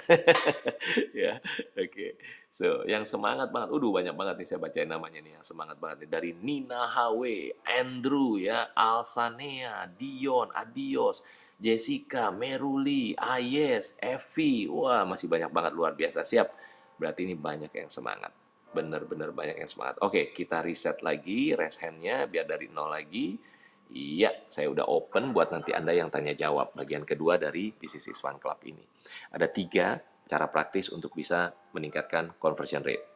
ya, 1.24 1.40
oke. 1.74 1.90
Okay. 1.90 2.10
So, 2.54 2.86
yang 2.86 3.02
semangat 3.02 3.50
banget, 3.50 3.74
udah 3.74 3.90
banyak 3.90 4.14
banget 4.14 4.34
nih 4.38 4.48
saya 4.48 4.60
bacain 4.62 4.86
namanya 4.86 5.18
nih 5.24 5.34
yang 5.40 5.44
semangat 5.46 5.76
banget 5.82 6.06
nih. 6.06 6.10
Dari 6.10 6.30
Nina 6.38 6.86
HW, 6.86 7.22
Andrew 7.66 8.38
ya, 8.38 8.70
Alsanea, 8.78 9.90
Dion, 9.90 10.54
Adios, 10.54 11.26
Jessica, 11.58 12.30
Meruli, 12.30 13.18
Ayes, 13.18 13.98
Evi. 13.98 14.70
Wah, 14.70 15.02
masih 15.02 15.26
banyak 15.26 15.50
banget 15.50 15.72
luar 15.74 15.98
biasa. 15.98 16.22
Siap. 16.22 16.48
Berarti 16.94 17.26
ini 17.26 17.34
banyak 17.34 17.74
yang 17.74 17.90
semangat 17.90 18.30
benar-benar 18.74 19.30
banyak 19.30 19.54
yang 19.54 19.70
semangat. 19.70 20.02
Oke, 20.02 20.34
kita 20.34 20.58
reset 20.60 20.98
lagi 21.06 21.54
rest 21.54 21.86
hand-nya 21.86 22.26
biar 22.26 22.44
dari 22.44 22.66
nol 22.66 22.90
lagi. 22.90 23.53
Iya, 23.94 24.50
saya 24.50 24.74
udah 24.74 24.90
open 24.90 25.30
buat 25.30 25.54
nanti 25.54 25.70
Anda 25.70 25.94
yang 25.94 26.10
tanya 26.10 26.34
jawab 26.34 26.74
bagian 26.74 27.06
kedua 27.06 27.38
dari 27.38 27.70
Business 27.70 28.10
is 28.10 28.18
Fun 28.18 28.42
Club 28.42 28.58
ini. 28.66 28.82
Ada 29.30 29.46
tiga 29.46 30.02
cara 30.26 30.50
praktis 30.50 30.90
untuk 30.90 31.14
bisa 31.14 31.54
meningkatkan 31.70 32.34
conversion 32.42 32.82
rate. 32.82 33.06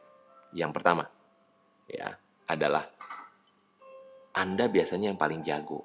Yang 0.54 0.70
pertama, 0.78 1.02
ya, 1.90 2.14
adalah 2.46 2.86
Anda 4.38 4.70
biasanya 4.70 5.10
yang 5.10 5.18
paling 5.18 5.42
jago. 5.42 5.82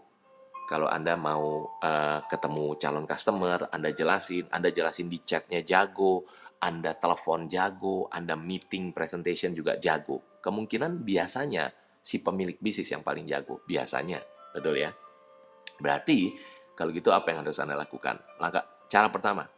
Kalau 0.70 0.86
Anda 0.86 1.18
mau 1.18 1.74
uh, 1.82 2.20
ketemu 2.30 2.78
calon 2.78 3.10
customer, 3.10 3.66
Anda 3.74 3.90
jelasin, 3.98 4.46
Anda 4.54 4.70
jelasin 4.70 5.10
di 5.10 5.26
chatnya 5.26 5.66
jago, 5.66 6.22
anda 6.64 6.96
telepon 6.96 7.52
jago, 7.52 8.08
Anda 8.08 8.40
meeting 8.40 8.96
presentation 8.96 9.52
juga 9.52 9.76
jago. 9.76 10.40
Kemungkinan 10.40 11.04
biasanya 11.04 11.68
si 12.00 12.24
pemilik 12.24 12.56
bisnis 12.56 12.88
yang 12.88 13.04
paling 13.04 13.28
jago. 13.28 13.60
Biasanya, 13.68 14.24
betul 14.54 14.80
ya? 14.80 14.94
Berarti 15.82 16.38
kalau 16.78 16.94
gitu 16.94 17.10
apa 17.12 17.34
yang 17.34 17.44
harus 17.44 17.60
Anda 17.60 17.76
lakukan? 17.76 18.22
Langkah 18.38 18.64
cara 18.88 19.10
pertama, 19.10 19.50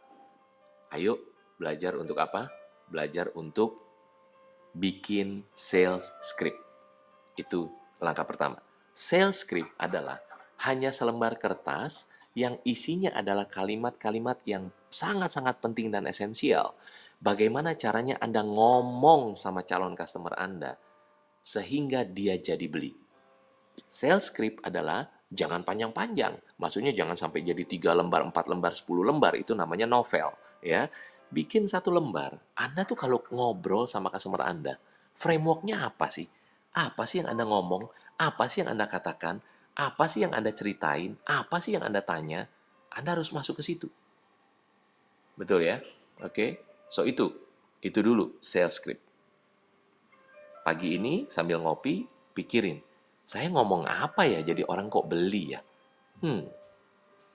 ayo 0.96 1.20
belajar 1.60 1.94
untuk 2.00 2.16
apa? 2.18 2.48
Belajar 2.88 3.30
untuk 3.36 3.78
bikin 4.72 5.44
sales 5.52 6.10
script. 6.24 6.58
Itu 7.36 7.68
langkah 8.00 8.24
pertama. 8.24 8.58
Sales 8.96 9.44
script 9.44 9.70
adalah 9.76 10.18
hanya 10.64 10.88
selembar 10.88 11.36
kertas 11.36 12.16
yang 12.36 12.60
isinya 12.64 13.12
adalah 13.16 13.48
kalimat-kalimat 13.48 14.40
yang 14.48 14.72
sangat-sangat 14.92 15.60
penting 15.60 15.88
dan 15.92 16.08
esensial 16.08 16.76
Bagaimana 17.16 17.72
caranya 17.72 18.20
Anda 18.20 18.44
ngomong 18.44 19.40
sama 19.40 19.64
calon 19.64 19.96
customer 19.96 20.36
Anda 20.36 20.76
sehingga 21.40 22.04
dia 22.04 22.36
jadi 22.36 22.68
beli? 22.68 22.92
Sales 23.84 24.32
script 24.32 24.64
adalah 24.64 25.04
jangan 25.28 25.60
panjang-panjang. 25.60 26.40
Maksudnya 26.56 26.96
jangan 26.96 27.18
sampai 27.18 27.44
jadi 27.44 27.62
tiga 27.68 27.92
lembar, 27.92 28.24
empat 28.24 28.48
lembar, 28.48 28.72
sepuluh 28.72 29.04
lembar. 29.04 29.36
Itu 29.36 29.52
namanya 29.52 29.84
novel. 29.84 30.32
ya. 30.64 30.88
Bikin 31.28 31.68
satu 31.68 31.92
lembar. 31.92 32.38
Anda 32.56 32.88
tuh 32.88 32.96
kalau 32.96 33.20
ngobrol 33.34 33.90
sama 33.90 34.08
customer 34.08 34.46
Anda, 34.46 34.78
frameworknya 35.18 35.82
apa 35.82 36.06
sih? 36.08 36.30
Apa 36.76 37.04
sih 37.04 37.20
yang 37.24 37.34
Anda 37.34 37.44
ngomong? 37.44 37.90
Apa 38.16 38.46
sih 38.46 38.62
yang 38.62 38.72
Anda 38.72 38.86
katakan? 38.86 39.42
Apa 39.76 40.08
sih 40.08 40.24
yang 40.24 40.32
Anda 40.32 40.54
ceritain? 40.54 41.18
Apa 41.28 41.58
sih 41.58 41.76
yang 41.76 41.84
Anda 41.84 42.00
tanya? 42.00 42.48
Anda 42.94 43.18
harus 43.18 43.34
masuk 43.34 43.60
ke 43.60 43.62
situ. 43.66 43.88
Betul 45.36 45.66
ya? 45.68 45.82
Oke. 46.24 46.32
Okay? 46.32 46.50
So 46.86 47.02
itu, 47.04 47.34
itu 47.82 47.98
dulu 48.00 48.38
sales 48.38 48.78
script. 48.78 49.02
Pagi 50.62 50.98
ini 50.98 51.26
sambil 51.28 51.60
ngopi, 51.62 52.06
pikirin, 52.34 52.82
saya 53.26 53.50
ngomong 53.50 53.90
apa 53.90 54.22
ya 54.22 54.46
jadi 54.46 54.62
orang 54.70 54.86
kok 54.86 55.10
beli 55.10 55.58
ya? 55.58 55.60
Hmm, 56.22 56.46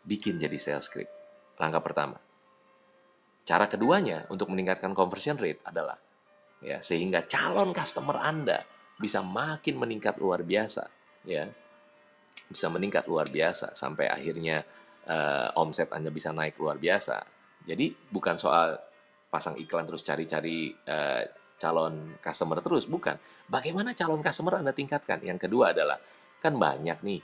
bikin 0.08 0.40
jadi 0.40 0.56
sales 0.56 0.88
script. 0.88 1.12
Langkah 1.60 1.84
pertama. 1.84 2.18
Cara 3.44 3.68
keduanya 3.68 4.24
untuk 4.32 4.48
meningkatkan 4.56 4.96
conversion 4.96 5.36
rate 5.36 5.60
adalah 5.68 6.00
ya 6.64 6.80
sehingga 6.80 7.28
calon 7.28 7.76
customer 7.76 8.24
Anda 8.24 8.64
bisa 9.02 9.20
makin 9.20 9.82
meningkat 9.82 10.16
luar 10.22 10.48
biasa, 10.48 10.88
ya. 11.28 11.50
Bisa 12.48 12.70
meningkat 12.70 13.10
luar 13.10 13.28
biasa 13.28 13.74
sampai 13.74 14.08
akhirnya 14.08 14.64
uh, 15.10 15.50
omset 15.60 15.92
Anda 15.92 16.14
bisa 16.14 16.32
naik 16.32 16.56
luar 16.62 16.80
biasa. 16.80 17.20
Jadi 17.68 17.92
bukan 18.14 18.38
soal 18.40 18.78
pasang 19.28 19.58
iklan 19.58 19.90
terus 19.90 20.06
cari-cari 20.06 20.72
uh, 20.88 21.24
calon 21.60 22.16
customer 22.24 22.62
terus, 22.64 22.86
bukan. 22.88 23.18
Bagaimana 23.52 23.92
calon 23.92 24.24
customer 24.24 24.64
Anda 24.64 24.72
tingkatkan? 24.72 25.20
Yang 25.28 25.52
kedua 25.52 25.76
adalah, 25.76 26.00
kan 26.40 26.56
banyak 26.56 27.04
nih 27.04 27.20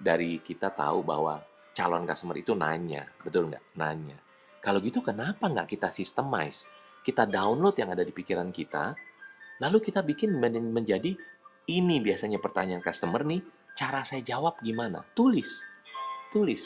dari 0.00 0.40
kita 0.40 0.72
tahu 0.72 1.04
bahwa 1.04 1.44
calon 1.76 2.08
customer 2.08 2.40
itu 2.40 2.56
nanya, 2.56 3.04
betul 3.20 3.52
nggak? 3.52 3.76
Nanya. 3.76 4.16
Kalau 4.64 4.80
gitu 4.80 5.04
kenapa 5.04 5.44
nggak 5.44 5.68
kita 5.76 5.92
systemize? 5.92 6.72
Kita 7.04 7.28
download 7.28 7.76
yang 7.76 7.92
ada 7.92 8.00
di 8.00 8.16
pikiran 8.16 8.48
kita, 8.48 8.96
lalu 9.60 9.84
kita 9.84 10.00
bikin 10.00 10.40
menjadi 10.72 11.12
ini 11.68 12.00
biasanya 12.00 12.40
pertanyaan 12.40 12.80
customer 12.80 13.20
nih, 13.28 13.44
cara 13.76 14.00
saya 14.08 14.24
jawab 14.24 14.64
gimana? 14.64 15.04
Tulis. 15.12 15.60
Tulis. 16.32 16.64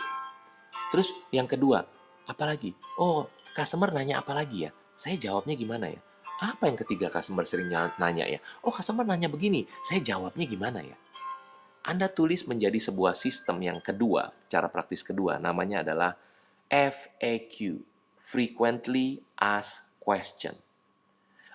Terus 0.94 1.11
yang 1.35 1.50
kedua, 1.50 1.82
apalagi? 2.30 2.71
Oh, 3.02 3.26
customer 3.50 3.90
nanya 3.90 4.23
apa 4.23 4.30
lagi 4.30 4.71
ya? 4.71 4.71
Saya 4.94 5.18
jawabnya 5.18 5.59
gimana 5.59 5.90
ya? 5.90 5.99
Apa 6.42 6.66
yang 6.66 6.75
ketiga 6.75 7.06
customer 7.06 7.46
sering 7.46 7.70
nanya 7.70 8.26
ya? 8.26 8.42
Oh, 8.66 8.75
customer 8.75 9.06
nanya 9.06 9.30
begini, 9.30 9.62
saya 9.87 10.02
jawabnya 10.02 10.42
gimana 10.42 10.82
ya? 10.82 10.99
Anda 11.87 12.11
tulis 12.11 12.50
menjadi 12.50 12.82
sebuah 12.82 13.14
sistem 13.14 13.62
yang 13.62 13.78
kedua, 13.78 14.34
cara 14.50 14.66
praktis 14.66 15.06
kedua, 15.06 15.38
namanya 15.38 15.87
adalah 15.87 16.18
FAQ, 16.66 17.78
Frequently 18.18 19.22
Asked 19.38 19.94
Question. 20.02 20.58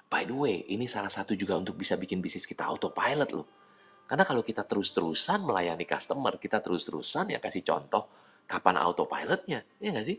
By 0.08 0.24
the 0.24 0.36
way, 0.36 0.63
ini 0.72 0.88
salah 0.88 1.12
satu 1.12 1.36
juga 1.36 1.60
untuk 1.60 1.75
bisa 1.75 2.00
bikin 2.00 2.24
bisnis 2.24 2.48
kita 2.48 2.63
autopilot 2.63 3.36
loh. 3.36 3.48
Karena 4.08 4.24
kalau 4.24 4.39
kita 4.39 4.63
terus-terusan 4.63 5.44
melayani 5.44 5.84
customer, 5.84 6.39
kita 6.39 6.63
terus-terusan 6.63 7.36
ya 7.36 7.44
kasih 7.44 7.60
contoh 7.67 8.08
kapan 8.48 8.79
autopilotnya, 8.79 9.67
ya 9.84 9.89
nggak 9.91 10.08
sih? 10.08 10.15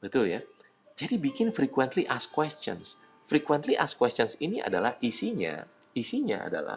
Betul 0.00 0.32
ya? 0.32 0.40
Jadi 0.96 1.20
bikin 1.20 1.52
frequently 1.52 2.08
asked 2.08 2.32
questions. 2.32 3.03
Frequently 3.24 3.72
asked 3.72 3.96
questions 3.96 4.36
ini 4.44 4.60
adalah 4.60 5.00
isinya, 5.00 5.64
isinya 5.96 6.44
adalah 6.44 6.76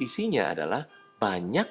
isinya 0.00 0.54
adalah 0.56 0.82
banyak 1.20 1.68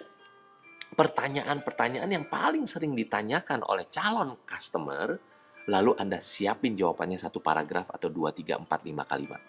pertanyaan-pertanyaan 0.93 2.09
yang 2.11 2.25
paling 2.29 2.69
sering 2.69 2.93
ditanyakan 2.93 3.65
oleh 3.65 3.89
calon 3.89 4.37
customer, 4.45 5.17
lalu 5.65 5.97
Anda 5.97 6.21
siapin 6.21 6.77
jawabannya 6.77 7.17
satu 7.17 7.41
paragraf 7.41 7.89
atau 7.89 8.07
dua, 8.13 8.29
tiga, 8.31 8.61
empat, 8.61 8.85
lima 8.85 9.01
kalimat. 9.01 9.41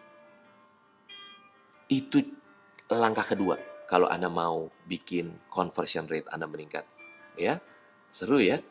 Itu 1.88 2.24
langkah 2.88 3.28
kedua 3.28 3.60
kalau 3.84 4.08
Anda 4.08 4.32
mau 4.32 4.72
bikin 4.88 5.48
conversion 5.52 6.08
rate 6.08 6.28
Anda 6.32 6.48
meningkat. 6.48 6.88
Ya, 7.36 7.60
seru 8.08 8.40
ya? 8.40 8.64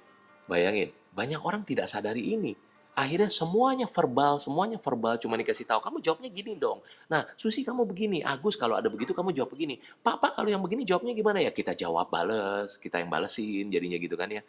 Bayangin, 0.50 0.90
banyak 1.14 1.42
orang 1.44 1.62
tidak 1.68 1.86
sadari 1.86 2.34
ini 2.34 2.56
Akhirnya 2.98 3.30
semuanya 3.30 3.86
verbal, 3.86 4.42
semuanya 4.42 4.82
verbal, 4.82 5.22
cuma 5.22 5.38
dikasih 5.38 5.70
tahu, 5.70 5.86
kamu 5.86 6.02
jawabnya 6.02 6.34
gini 6.34 6.58
dong. 6.58 6.82
Nah, 7.06 7.30
Susi 7.38 7.62
kamu 7.62 7.86
begini, 7.86 8.26
Agus 8.26 8.58
kalau 8.58 8.74
ada 8.74 8.90
begitu 8.90 9.14
kamu 9.14 9.38
jawab 9.38 9.54
begini. 9.54 9.78
Pak 10.02 10.34
kalau 10.34 10.50
yang 10.50 10.58
begini 10.66 10.82
jawabnya 10.82 11.14
gimana 11.14 11.38
ya? 11.38 11.54
Kita 11.54 11.78
jawab 11.78 12.10
bales, 12.10 12.74
kita 12.82 12.98
yang 12.98 13.14
balesin 13.14 13.70
jadinya 13.70 14.02
gitu 14.02 14.18
kan 14.18 14.34
ya. 14.34 14.42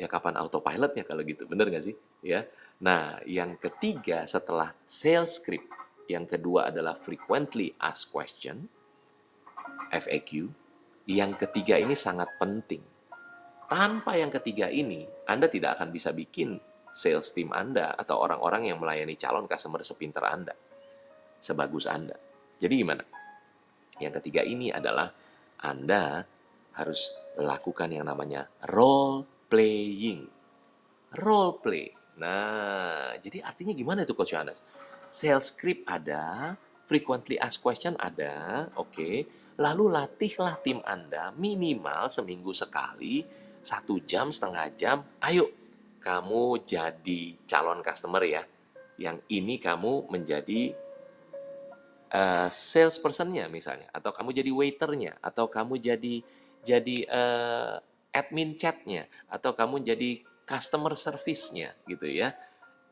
Ya 0.00 0.08
kapan 0.08 0.40
autopilotnya 0.40 1.04
kalau 1.04 1.20
gitu, 1.28 1.44
bener 1.44 1.68
nggak 1.68 1.84
sih? 1.84 1.94
Ya. 2.24 2.48
Nah, 2.80 3.20
yang 3.28 3.60
ketiga 3.60 4.24
setelah 4.24 4.72
sales 4.88 5.36
script, 5.36 5.68
yang 6.08 6.24
kedua 6.24 6.72
adalah 6.72 6.96
frequently 6.96 7.76
asked 7.84 8.08
question, 8.08 8.64
FAQ. 9.92 10.48
Yang 11.04 11.32
ketiga 11.36 11.76
ini 11.76 11.92
sangat 11.92 12.32
penting. 12.40 12.80
Tanpa 13.68 14.16
yang 14.16 14.32
ketiga 14.32 14.72
ini, 14.72 15.04
Anda 15.28 15.52
tidak 15.52 15.76
akan 15.76 15.92
bisa 15.92 16.16
bikin 16.16 16.56
sales 16.94 17.34
team 17.34 17.50
Anda 17.50 17.98
atau 17.98 18.22
orang-orang 18.22 18.70
yang 18.70 18.78
melayani 18.78 19.18
calon 19.18 19.50
customer 19.50 19.82
sepinter 19.82 20.22
Anda, 20.22 20.54
sebagus 21.42 21.90
Anda. 21.90 22.14
Jadi 22.62 22.74
gimana? 22.78 23.02
Yang 23.98 24.22
ketiga 24.22 24.46
ini 24.46 24.70
adalah 24.70 25.10
Anda 25.58 26.22
harus 26.78 27.10
lakukan 27.34 27.90
yang 27.90 28.06
namanya 28.06 28.46
role 28.70 29.26
playing. 29.50 30.30
Role 31.18 31.58
play. 31.62 31.90
Nah, 32.18 33.14
jadi 33.18 33.42
artinya 33.42 33.74
gimana 33.74 34.06
itu 34.06 34.14
Coach 34.14 34.34
Yohanes? 34.34 34.62
Sales 35.10 35.50
script 35.50 35.86
ada, 35.86 36.54
frequently 36.86 37.38
asked 37.38 37.62
question 37.62 37.98
ada, 37.98 38.66
oke. 38.78 38.94
Okay. 38.94 39.26
Lalu 39.54 39.94
latihlah 39.94 40.58
tim 40.62 40.82
Anda 40.82 41.30
minimal 41.38 42.10
seminggu 42.10 42.50
sekali, 42.50 43.22
satu 43.62 44.02
jam, 44.02 44.34
setengah 44.34 44.66
jam. 44.74 45.06
Ayo, 45.22 45.46
kamu 46.04 46.60
jadi 46.68 47.40
calon 47.48 47.80
customer 47.80 48.20
ya. 48.20 48.44
Yang 49.00 49.24
ini 49.32 49.56
kamu 49.56 50.12
menjadi 50.12 50.76
uh, 52.12 52.52
salespersonnya 52.52 53.48
misalnya, 53.48 53.88
atau 53.88 54.12
kamu 54.12 54.36
jadi 54.36 54.50
waiternya, 54.52 55.16
atau 55.24 55.48
kamu 55.48 55.80
jadi 55.80 56.20
jadi 56.60 56.96
uh, 57.08 57.80
admin 58.12 58.54
chatnya, 58.60 59.08
atau 59.26 59.56
kamu 59.56 59.80
jadi 59.82 60.20
customer 60.44 60.92
service-nya 60.92 61.72
gitu 61.88 62.04
ya. 62.04 62.36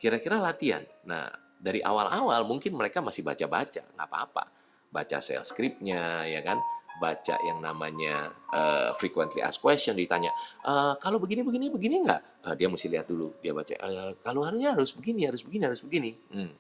Kira-kira 0.00 0.40
latihan. 0.40 0.82
Nah, 1.06 1.30
dari 1.62 1.78
awal-awal 1.78 2.42
mungkin 2.48 2.74
mereka 2.74 2.98
masih 2.98 3.22
baca-baca, 3.22 3.86
nggak 3.94 4.08
apa-apa. 4.08 4.50
Baca 4.90 5.22
sales 5.22 5.46
script-nya, 5.46 6.26
ya 6.26 6.42
kan? 6.42 6.58
Baca 7.02 7.34
yang 7.42 7.58
namanya 7.58 8.30
uh, 8.54 8.94
frequently 8.94 9.42
asked 9.42 9.58
question 9.58 9.98
ditanya 9.98 10.30
uh, 10.62 10.94
kalau 11.02 11.18
begini 11.18 11.42
begini 11.42 11.66
begini 11.66 12.06
nggak 12.06 12.22
uh, 12.46 12.54
dia 12.54 12.70
mesti 12.70 12.86
lihat 12.86 13.10
dulu 13.10 13.34
dia 13.42 13.50
baca 13.50 13.74
uh, 13.82 14.14
kalau 14.22 14.46
harusnya 14.46 14.78
harus 14.78 14.94
begini 14.94 15.26
harus 15.26 15.42
begini 15.42 15.62
harus 15.66 15.82
begini 15.82 16.14
hmm. 16.14 16.52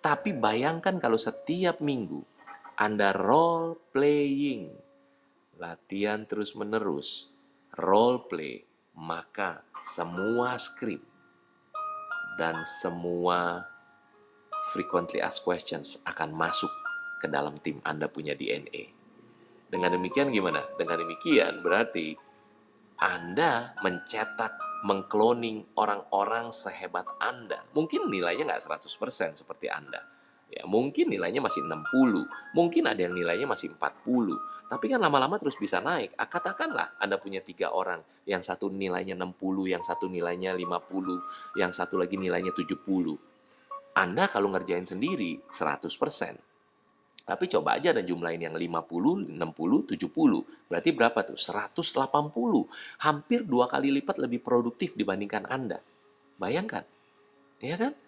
tapi 0.00 0.32
bayangkan 0.32 0.96
kalau 0.96 1.20
setiap 1.20 1.84
minggu 1.84 2.24
anda 2.80 3.12
role 3.12 3.76
playing 3.92 4.72
latihan 5.60 6.24
terus 6.24 6.56
menerus 6.56 7.28
role 7.76 8.24
play 8.24 8.64
maka 8.96 9.60
semua 9.84 10.56
skrip 10.56 11.04
dan 12.40 12.64
semua 12.64 13.68
frequently 14.72 15.22
asked 15.22 15.44
questions 15.44 16.00
akan 16.04 16.32
masuk 16.34 16.68
ke 17.20 17.26
dalam 17.30 17.56
tim 17.60 17.80
Anda 17.82 18.10
punya 18.12 18.36
DNA. 18.36 18.95
Dengan 19.66 19.98
demikian 19.98 20.30
gimana? 20.30 20.62
Dengan 20.78 21.02
demikian 21.02 21.60
berarti 21.60 22.14
Anda 23.02 23.74
mencetak, 23.82 24.82
mengkloning 24.86 25.74
orang-orang 25.74 26.54
sehebat 26.54 27.04
Anda. 27.18 27.66
Mungkin 27.74 28.06
nilainya 28.06 28.46
nggak 28.46 28.62
100% 28.62 29.42
seperti 29.42 29.66
Anda. 29.66 30.00
Ya, 30.46 30.62
mungkin 30.62 31.10
nilainya 31.10 31.42
masih 31.42 31.66
60, 31.66 32.22
mungkin 32.54 32.86
ada 32.86 33.02
yang 33.02 33.18
nilainya 33.18 33.50
masih 33.50 33.74
40. 33.74 34.38
Tapi 34.70 34.86
kan 34.86 35.02
lama-lama 35.02 35.42
terus 35.42 35.58
bisa 35.58 35.82
naik. 35.82 36.14
Ah, 36.14 36.30
katakanlah 36.30 36.94
Anda 37.02 37.18
punya 37.18 37.42
tiga 37.42 37.74
orang, 37.74 37.98
yang 38.30 38.46
satu 38.46 38.70
nilainya 38.70 39.18
60, 39.18 39.66
yang 39.66 39.82
satu 39.82 40.06
nilainya 40.06 40.54
50, 40.54 41.58
yang 41.58 41.74
satu 41.74 41.98
lagi 41.98 42.14
nilainya 42.14 42.54
70. 42.54 42.78
Anda 43.98 44.30
kalau 44.30 44.54
ngerjain 44.54 44.86
sendiri 44.86 45.42
100%, 45.50 46.45
tapi 47.26 47.50
coba 47.50 47.74
aja 47.74 47.90
ada 47.90 48.06
jumlahin 48.06 48.38
yang 48.38 48.54
50, 48.54 49.34
60, 49.34 49.34
70. 49.34 50.70
Berarti 50.70 50.90
berapa 50.94 51.18
tuh? 51.26 51.34
180. 51.34 51.90
Hampir 53.02 53.42
dua 53.42 53.66
kali 53.66 53.90
lipat 53.98 54.22
lebih 54.22 54.46
produktif 54.46 54.94
dibandingkan 54.94 55.42
Anda. 55.50 55.82
Bayangkan. 56.38 56.86
Ya 57.58 57.74
kan? 57.74 57.98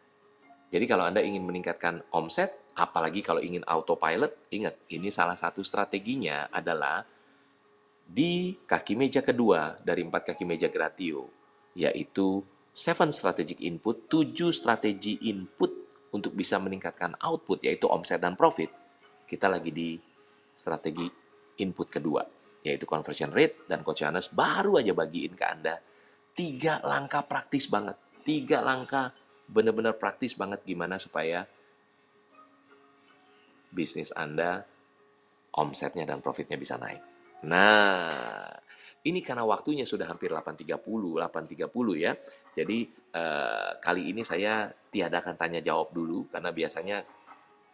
Jadi 0.70 0.84
kalau 0.86 1.02
Anda 1.02 1.18
ingin 1.18 1.42
meningkatkan 1.42 2.06
omset, 2.14 2.54
apalagi 2.78 3.18
kalau 3.18 3.42
ingin 3.42 3.66
autopilot, 3.66 4.54
ingat, 4.54 4.78
ini 4.86 5.10
salah 5.10 5.34
satu 5.34 5.66
strateginya 5.66 6.46
adalah 6.54 7.02
di 8.06 8.54
kaki 8.54 8.94
meja 8.94 9.18
kedua 9.26 9.82
dari 9.82 10.06
empat 10.06 10.30
kaki 10.30 10.46
meja 10.46 10.70
gratio, 10.70 11.26
yaitu 11.74 12.46
seven 12.70 13.10
strategic 13.10 13.58
input, 13.66 14.06
tujuh 14.06 14.54
strategi 14.54 15.18
input 15.26 15.74
untuk 16.14 16.38
bisa 16.38 16.62
meningkatkan 16.62 17.18
output, 17.18 17.66
yaitu 17.66 17.90
omset 17.90 18.22
dan 18.22 18.38
profit 18.38 18.70
kita 19.28 19.52
lagi 19.52 19.68
di 19.68 20.00
strategi 20.56 21.04
input 21.60 21.92
kedua, 21.92 22.24
yaitu 22.64 22.88
conversion 22.88 23.28
rate, 23.28 23.68
dan 23.68 23.84
Coach 23.84 24.02
Yohanes 24.02 24.32
baru 24.32 24.80
aja 24.80 24.96
bagiin 24.96 25.36
ke 25.36 25.44
Anda 25.44 25.76
tiga 26.38 26.78
langkah 26.86 27.26
praktis 27.26 27.66
banget. 27.66 27.98
Tiga 28.22 28.62
langkah 28.62 29.10
benar-benar 29.50 29.98
praktis 29.98 30.38
banget 30.38 30.62
gimana 30.62 30.94
supaya 31.02 31.42
bisnis 33.74 34.14
Anda, 34.14 34.62
omsetnya 35.58 36.06
dan 36.06 36.22
profitnya 36.22 36.54
bisa 36.54 36.78
naik. 36.78 37.02
Nah, 37.42 38.46
ini 39.02 39.18
karena 39.18 39.42
waktunya 39.42 39.82
sudah 39.82 40.06
hampir 40.06 40.30
8.30, 40.30 40.78
8.30 40.78 41.66
ya. 41.98 42.12
Jadi 42.54 42.78
eh, 43.14 43.70
kali 43.82 44.02
ini 44.14 44.22
saya 44.22 44.70
tiadakan 44.70 45.34
tanya 45.34 45.58
jawab 45.58 45.90
dulu 45.90 46.30
karena 46.30 46.54
biasanya 46.54 47.02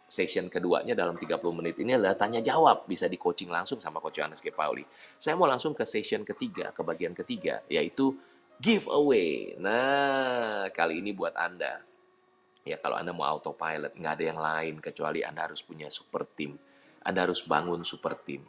session 0.05 0.47
keduanya 0.47 0.93
dalam 0.93 1.17
30 1.17 1.41
menit 1.57 1.75
ini 1.81 1.97
adalah 1.97 2.13
tanya 2.13 2.39
jawab 2.39 2.85
bisa 2.85 3.09
di 3.09 3.17
coaching 3.17 3.49
langsung 3.49 3.81
sama 3.81 3.97
coach 3.97 4.21
Johannes 4.21 4.39
G. 4.39 4.53
Pauli. 4.53 4.85
Saya 5.17 5.33
mau 5.33 5.49
langsung 5.49 5.73
ke 5.73 5.81
session 5.83 6.21
ketiga, 6.21 6.69
ke 6.69 6.81
bagian 6.85 7.17
ketiga 7.17 7.65
yaitu 7.67 8.13
giveaway. 8.61 9.57
Nah, 9.59 10.69
kali 10.71 11.01
ini 11.01 11.11
buat 11.11 11.35
Anda. 11.35 11.81
Ya 12.65 12.81
kalau 12.81 12.97
Anda 12.97 13.13
mau 13.13 13.29
autopilot, 13.29 13.93
nggak 13.93 14.13
ada 14.17 14.25
yang 14.25 14.39
lain 14.41 14.75
kecuali 14.81 15.21
Anda 15.21 15.45
harus 15.45 15.61
punya 15.61 15.89
super 15.93 16.25
team. 16.25 16.57
Anda 17.05 17.29
harus 17.29 17.45
bangun 17.45 17.85
super 17.85 18.17
team. 18.17 18.41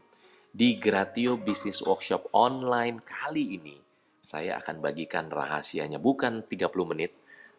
Di 0.57 0.81
Gratio 0.81 1.37
Business 1.37 1.85
Workshop 1.85 2.33
online 2.33 3.05
kali 3.05 3.61
ini, 3.61 3.77
saya 4.25 4.57
akan 4.57 4.81
bagikan 4.81 5.29
rahasianya 5.29 6.01
bukan 6.01 6.49
30 6.49 6.73
menit, 6.89 7.13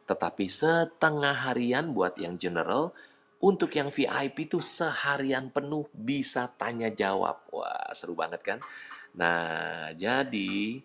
tetapi 0.10 0.50
setengah 0.50 1.46
harian 1.46 1.94
buat 1.94 2.18
yang 2.18 2.42
general, 2.42 2.98
untuk 3.38 3.69
yang 3.78 3.93
VIP 3.93 4.50
itu 4.50 4.58
seharian 4.58 5.54
penuh 5.54 5.86
bisa 5.93 6.50
tanya 6.58 6.89
jawab. 6.89 7.45
Wah, 7.54 7.93
seru 7.93 8.17
banget 8.17 8.41
kan? 8.41 8.60
Nah, 9.17 9.93
jadi 9.93 10.82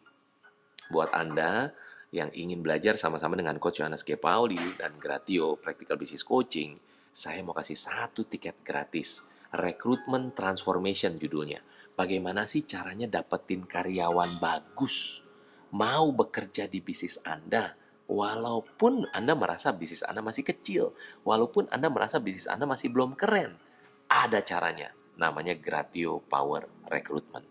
buat 0.93 1.09
Anda 1.17 1.73
yang 2.13 2.29
ingin 2.37 2.61
belajar 2.61 2.93
sama-sama 3.01 3.41
dengan 3.41 3.57
Coach 3.57 3.81
Johannes 3.81 4.05
G. 4.05 4.21
Pauli 4.21 4.61
dan 4.77 5.01
Gratio 5.01 5.57
Practical 5.57 5.97
Business 5.97 6.21
Coaching, 6.21 6.77
saya 7.09 7.41
mau 7.41 7.57
kasih 7.57 7.77
satu 7.77 8.29
tiket 8.29 8.61
gratis. 8.61 9.33
Recruitment 9.53 10.33
Transformation 10.33 11.21
judulnya. 11.21 11.61
Bagaimana 11.93 12.49
sih 12.49 12.65
caranya 12.65 13.05
dapetin 13.05 13.69
karyawan 13.69 14.41
bagus? 14.41 15.29
Mau 15.77 16.13
bekerja 16.13 16.69
di 16.69 16.81
bisnis 16.81 17.21
Anda? 17.25 17.77
Walaupun 18.13 19.09
Anda 19.17 19.33
merasa 19.33 19.73
bisnis 19.73 20.05
Anda 20.05 20.21
masih 20.21 20.45
kecil, 20.45 20.93
walaupun 21.25 21.65
Anda 21.73 21.89
merasa 21.89 22.21
bisnis 22.21 22.45
Anda 22.45 22.69
masih 22.69 22.93
belum 22.93 23.17
keren, 23.17 23.57
ada 24.05 24.45
caranya. 24.45 24.93
Namanya 25.17 25.57
Gratio 25.57 26.21
Power 26.29 26.69
Recruitment. 26.93 27.49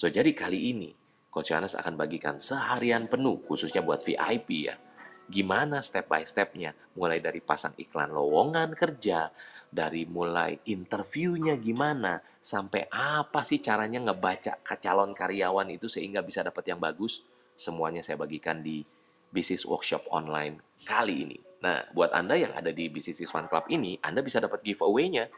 So, 0.00 0.08
jadi 0.08 0.32
kali 0.32 0.72
ini, 0.72 0.96
Coach 1.28 1.52
Yohanes 1.52 1.76
akan 1.76 2.00
bagikan 2.00 2.40
seharian 2.40 3.12
penuh, 3.12 3.44
khususnya 3.44 3.84
buat 3.84 4.00
VIP 4.00 4.72
ya. 4.72 4.80
Gimana 5.28 5.84
step 5.84 6.08
by 6.08 6.24
stepnya, 6.24 6.72
mulai 6.96 7.20
dari 7.20 7.44
pasang 7.44 7.76
iklan 7.76 8.08
lowongan 8.08 8.72
kerja, 8.72 9.28
dari 9.68 10.08
mulai 10.08 10.56
interviewnya 10.64 11.60
gimana, 11.60 12.24
sampai 12.40 12.88
apa 12.90 13.44
sih 13.44 13.60
caranya 13.60 14.00
ngebaca 14.00 14.64
calon 14.64 15.12
karyawan 15.12 15.68
itu 15.68 15.86
sehingga 15.92 16.24
bisa 16.24 16.40
dapat 16.40 16.72
yang 16.72 16.80
bagus, 16.80 17.22
semuanya 17.52 18.00
saya 18.00 18.16
bagikan 18.16 18.64
di 18.64 18.80
bisnis 19.30 19.62
workshop 19.64 20.06
online 20.10 20.58
kali 20.82 21.26
ini. 21.26 21.38
Nah, 21.60 21.84
buat 21.92 22.10
Anda 22.16 22.40
yang 22.40 22.52
ada 22.56 22.72
di 22.72 22.88
Business 22.88 23.28
Fun 23.28 23.46
Club 23.46 23.68
ini, 23.68 24.00
Anda 24.00 24.24
bisa 24.24 24.40
dapat 24.40 24.64
giveaway-nya. 24.64 25.28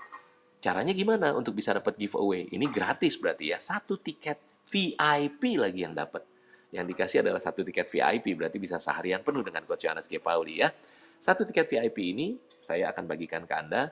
Caranya 0.62 0.94
gimana 0.94 1.34
untuk 1.34 1.58
bisa 1.58 1.74
dapat 1.74 1.98
giveaway? 1.98 2.46
Ini 2.46 2.70
gratis 2.70 3.18
berarti 3.18 3.50
ya. 3.50 3.58
Satu 3.58 3.98
tiket 3.98 4.38
VIP 4.62 5.58
lagi 5.58 5.82
yang 5.82 5.92
dapat. 5.92 6.22
Yang 6.70 6.94
dikasih 6.94 7.18
adalah 7.26 7.42
satu 7.42 7.66
tiket 7.66 7.90
VIP, 7.90 8.38
berarti 8.38 8.56
bisa 8.62 8.78
seharian 8.78 9.20
penuh 9.20 9.42
dengan 9.42 9.66
Coach 9.66 9.84
Yohanes 9.84 10.06
G. 10.06 10.22
Pauli 10.22 10.62
ya. 10.62 10.70
Satu 11.18 11.42
tiket 11.42 11.66
VIP 11.66 12.14
ini 12.14 12.38
saya 12.62 12.94
akan 12.94 13.04
bagikan 13.10 13.42
ke 13.44 13.54
Anda. 13.58 13.90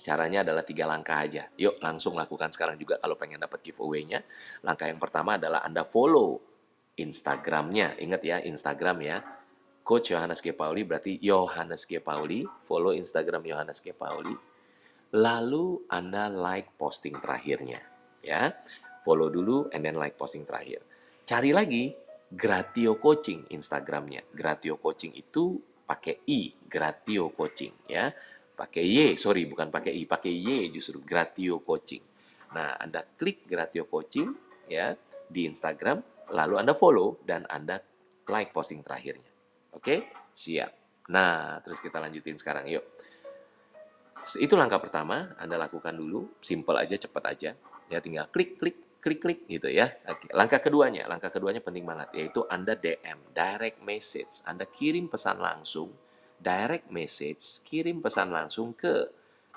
Caranya 0.00 0.46
adalah 0.46 0.64
tiga 0.64 0.88
langkah 0.88 1.18
aja. 1.18 1.50
Yuk 1.60 1.82
langsung 1.82 2.16
lakukan 2.16 2.54
sekarang 2.54 2.80
juga 2.80 2.96
kalau 2.96 3.18
pengen 3.20 3.42
dapat 3.42 3.60
giveaway-nya. 3.60 4.24
Langkah 4.64 4.88
yang 4.88 4.96
pertama 4.96 5.36
adalah 5.36 5.60
Anda 5.60 5.84
follow 5.84 6.49
Instagramnya. 6.98 7.98
Ingat 8.00 8.22
ya, 8.24 8.36
Instagram 8.42 8.98
ya. 9.04 9.18
Coach 9.84 10.14
Yohanes 10.14 10.40
G. 10.42 10.54
Pauli 10.54 10.86
berarti 10.86 11.18
Yohanes 11.18 11.86
G. 11.86 11.98
Pauli. 11.98 12.46
Follow 12.66 12.94
Instagram 12.94 13.42
Yohanes 13.46 13.82
G. 13.82 13.90
Pauli. 13.94 14.34
Lalu 15.14 15.90
Anda 15.90 16.30
like 16.30 16.74
posting 16.78 17.18
terakhirnya. 17.18 17.82
Ya, 18.20 18.54
follow 19.02 19.32
dulu 19.32 19.72
and 19.72 19.82
then 19.82 19.96
like 19.96 20.14
posting 20.14 20.46
terakhir. 20.46 20.84
Cari 21.24 21.50
lagi 21.50 21.90
Gratio 22.30 23.00
Coaching 23.00 23.50
Instagramnya. 23.50 24.22
Gratio 24.30 24.78
Coaching 24.78 25.16
itu 25.18 25.58
pakai 25.82 26.22
i, 26.30 26.54
Gratio 26.54 27.34
Coaching 27.34 27.90
ya 27.90 28.14
pakai 28.60 28.84
Y, 28.84 29.16
sorry 29.16 29.48
bukan 29.48 29.72
pakai 29.72 29.96
I, 29.96 30.04
pakai 30.04 30.28
Y 30.36 30.68
justru 30.68 31.00
Gratio 31.00 31.64
Coaching. 31.64 32.04
Nah, 32.52 32.76
Anda 32.76 33.00
klik 33.00 33.48
Gratio 33.48 33.88
Coaching 33.88 34.28
ya 34.68 34.92
di 35.24 35.48
Instagram, 35.48 36.04
lalu 36.30 36.58
Anda 36.58 36.72
follow 36.74 37.22
dan 37.26 37.46
Anda 37.50 37.82
like 38.30 38.54
posting 38.54 38.82
terakhirnya. 38.86 39.30
Oke? 39.74 40.10
Siap. 40.30 40.70
Nah, 41.10 41.58
terus 41.66 41.82
kita 41.82 41.98
lanjutin 41.98 42.38
sekarang 42.38 42.70
yuk. 42.70 42.86
Itu 44.38 44.54
langkah 44.54 44.78
pertama, 44.78 45.34
Anda 45.40 45.58
lakukan 45.58 45.96
dulu, 45.96 46.38
simple 46.38 46.78
aja, 46.78 46.94
cepat 46.94 47.24
aja. 47.34 47.50
Ya 47.90 47.98
tinggal 47.98 48.30
klik 48.30 48.60
klik 48.60 49.00
klik 49.02 49.18
klik 49.18 49.40
gitu 49.50 49.66
ya. 49.66 49.90
Oke. 50.06 50.30
Langkah 50.30 50.62
keduanya, 50.62 51.08
langkah 51.10 51.32
keduanya 51.32 51.64
penting 51.64 51.82
banget 51.82 52.14
yaitu 52.14 52.46
Anda 52.46 52.76
DM, 52.76 53.34
direct 53.34 53.82
message. 53.82 54.44
Anda 54.46 54.68
kirim 54.68 55.10
pesan 55.10 55.40
langsung 55.40 55.90
direct 56.38 56.92
message, 56.92 57.64
kirim 57.66 57.98
pesan 58.04 58.30
langsung 58.30 58.76
ke 58.76 59.08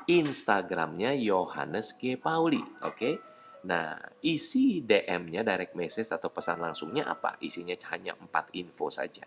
Instagramnya 0.07 1.15
Yohanes 1.15 1.95
G. 1.95 2.19
Pauli. 2.19 2.63
Oke. 2.83 3.32
Nah, 3.63 3.95
isi 4.19 4.83
DM-nya 4.83 5.39
direct 5.39 5.71
message 5.71 6.11
atau 6.11 6.27
pesan 6.27 6.59
langsungnya 6.59 7.07
apa? 7.07 7.39
Isinya 7.39 7.75
hanya 7.95 8.11
empat 8.19 8.51
info 8.59 8.91
saja. 8.91 9.23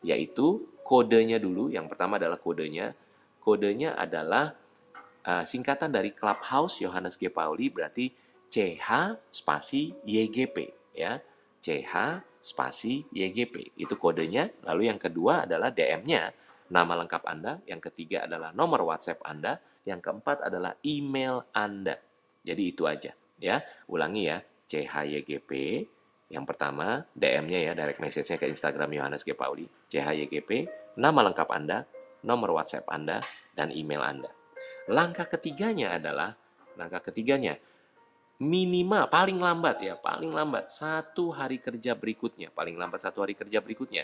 Yaitu 0.00 0.72
kodenya 0.80 1.36
dulu. 1.36 1.68
Yang 1.68 1.92
pertama 1.92 2.16
adalah 2.16 2.40
kodenya. 2.40 2.96
Kodenya 3.44 3.92
adalah 3.92 4.56
uh, 5.28 5.44
singkatan 5.44 5.92
dari 5.92 6.16
Clubhouse 6.16 6.80
Yohanes 6.80 7.20
G. 7.20 7.28
Pauli 7.28 7.68
berarti 7.68 8.08
CH 8.48 9.20
spasi 9.28 9.92
YGP 10.08 10.56
ya. 10.96 11.20
CH 11.60 12.24
spasi 12.40 13.04
YGP. 13.12 13.76
Itu 13.76 14.00
kodenya. 14.00 14.48
Lalu 14.64 14.88
yang 14.88 14.96
kedua 14.96 15.44
adalah 15.44 15.68
DM-nya 15.68 16.32
nama 16.72 16.96
lengkap 17.04 17.22
Anda, 17.28 17.60
yang 17.68 17.84
ketiga 17.84 18.24
adalah 18.24 18.56
nomor 18.56 18.80
WhatsApp 18.88 19.20
Anda, 19.28 19.60
yang 19.84 20.00
keempat 20.00 20.40
adalah 20.40 20.80
email 20.80 21.44
Anda. 21.52 22.00
Jadi 22.40 22.62
itu 22.72 22.88
aja 22.88 23.12
ya. 23.38 23.62
Ulangi 23.90 24.28
ya, 24.28 24.42
CHYGP 24.68 25.50
yang 26.32 26.48
pertama 26.48 27.04
DM-nya 27.14 27.60
ya 27.70 27.72
direct 27.76 28.00
message-nya 28.00 28.40
ke 28.40 28.46
Instagram 28.48 28.90
Yohanes 28.90 29.22
G 29.22 29.36
Pauli, 29.36 29.68
CHYGP, 29.86 30.66
nama 30.98 31.20
lengkap 31.30 31.48
Anda, 31.52 31.84
nomor 32.24 32.56
WhatsApp 32.56 32.88
Anda 32.90 33.20
dan 33.52 33.70
email 33.70 34.02
Anda. 34.02 34.30
Langkah 34.90 35.28
ketiganya 35.28 36.00
adalah 36.00 36.34
langkah 36.74 37.00
ketiganya 37.12 37.54
minimal 38.42 39.06
paling 39.06 39.38
lambat 39.38 39.78
ya 39.78 39.94
paling 39.94 40.34
lambat 40.34 40.66
satu 40.66 41.30
hari 41.30 41.62
kerja 41.62 41.94
berikutnya 41.94 42.50
paling 42.50 42.74
lambat 42.74 42.98
satu 42.98 43.22
hari 43.22 43.38
kerja 43.38 43.62
berikutnya 43.62 44.02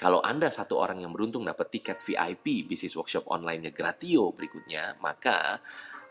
kalau 0.00 0.24
Anda 0.24 0.48
satu 0.48 0.80
orang 0.80 1.04
yang 1.04 1.12
beruntung 1.12 1.44
dapat 1.44 1.68
tiket 1.68 2.00
VIP 2.00 2.64
bisnis 2.64 2.96
workshop 2.96 3.28
online-nya 3.28 3.68
Gratio 3.68 4.32
berikutnya, 4.32 4.96
maka 4.96 5.60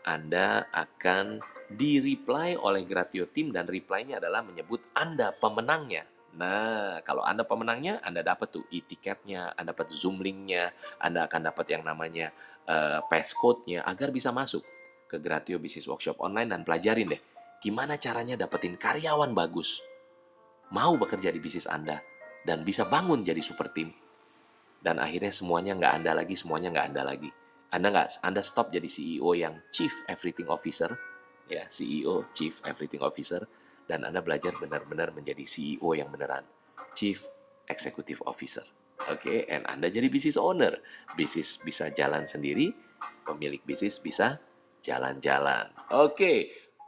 Anda 0.06 0.70
akan 0.70 1.42
di-reply 1.70 2.58
oleh 2.58 2.82
Gratio 2.82 3.30
Team 3.30 3.54
dan 3.54 3.70
reply-nya 3.70 4.18
adalah 4.18 4.42
menyebut 4.42 4.90
Anda 4.98 5.30
pemenangnya. 5.30 6.06
Nah, 6.30 7.02
kalau 7.02 7.26
Anda 7.26 7.42
pemenangnya, 7.42 8.02
Anda 8.02 8.22
dapat 8.22 8.54
tuh 8.54 8.64
e-tiketnya, 8.70 9.54
Anda 9.54 9.74
dapat 9.74 9.90
Zoom 9.90 10.22
link-nya, 10.22 10.70
Anda 11.02 11.26
akan 11.26 11.50
dapat 11.50 11.66
yang 11.70 11.82
namanya 11.82 12.30
uh, 12.70 13.02
passcode-nya 13.06 13.82
agar 13.82 14.14
bisa 14.14 14.30
masuk 14.30 14.62
ke 15.10 15.18
Gratio 15.18 15.58
Bisnis 15.58 15.90
Workshop 15.90 16.22
Online 16.22 16.54
dan 16.54 16.62
pelajarin 16.62 17.10
deh 17.10 17.22
gimana 17.60 18.00
caranya 18.00 18.40
dapetin 18.40 18.74
karyawan 18.80 19.36
bagus. 19.36 19.84
Mau 20.72 20.96
bekerja 20.96 21.28
di 21.28 21.42
bisnis 21.42 21.68
Anda, 21.68 22.00
dan 22.46 22.64
bisa 22.64 22.88
bangun 22.88 23.20
jadi 23.20 23.42
super 23.44 23.68
team. 23.70 23.92
Dan 24.80 24.96
akhirnya 24.96 25.28
semuanya 25.28 25.76
nggak 25.76 25.92
Anda 26.00 26.12
lagi, 26.16 26.34
semuanya 26.38 26.72
nggak 26.72 26.86
Anda 26.94 27.02
lagi. 27.04 27.30
Anda 27.70 27.88
nggak, 27.92 28.24
Anda 28.24 28.40
stop 28.40 28.72
jadi 28.72 28.88
CEO 28.88 29.30
yang 29.36 29.60
Chief 29.70 29.92
Everything 30.08 30.48
Officer, 30.48 30.88
ya 31.46 31.64
CEO, 31.70 32.28
Chief 32.34 32.52
Everything 32.66 33.00
Officer, 33.00 33.44
dan 33.86 34.04
Anda 34.06 34.20
belajar 34.22 34.54
benar-benar 34.58 35.14
menjadi 35.16 35.42
CEO 35.42 35.96
yang 35.96 36.12
beneran, 36.12 36.44
Chief 36.92 37.18
Executive 37.66 38.22
Officer. 38.26 38.66
Oke, 39.08 39.24
okay? 39.24 39.38
and 39.48 39.64
Anda 39.64 39.88
jadi 39.88 40.12
business 40.12 40.36
owner. 40.36 40.76
Bisnis 41.16 41.56
bisa 41.64 41.88
jalan 41.88 42.28
sendiri, 42.28 42.68
pemilik 43.24 43.64
bisnis 43.64 43.96
bisa 43.96 44.36
jalan-jalan. 44.84 45.72
Oke, 45.96 46.12
okay. 46.12 46.38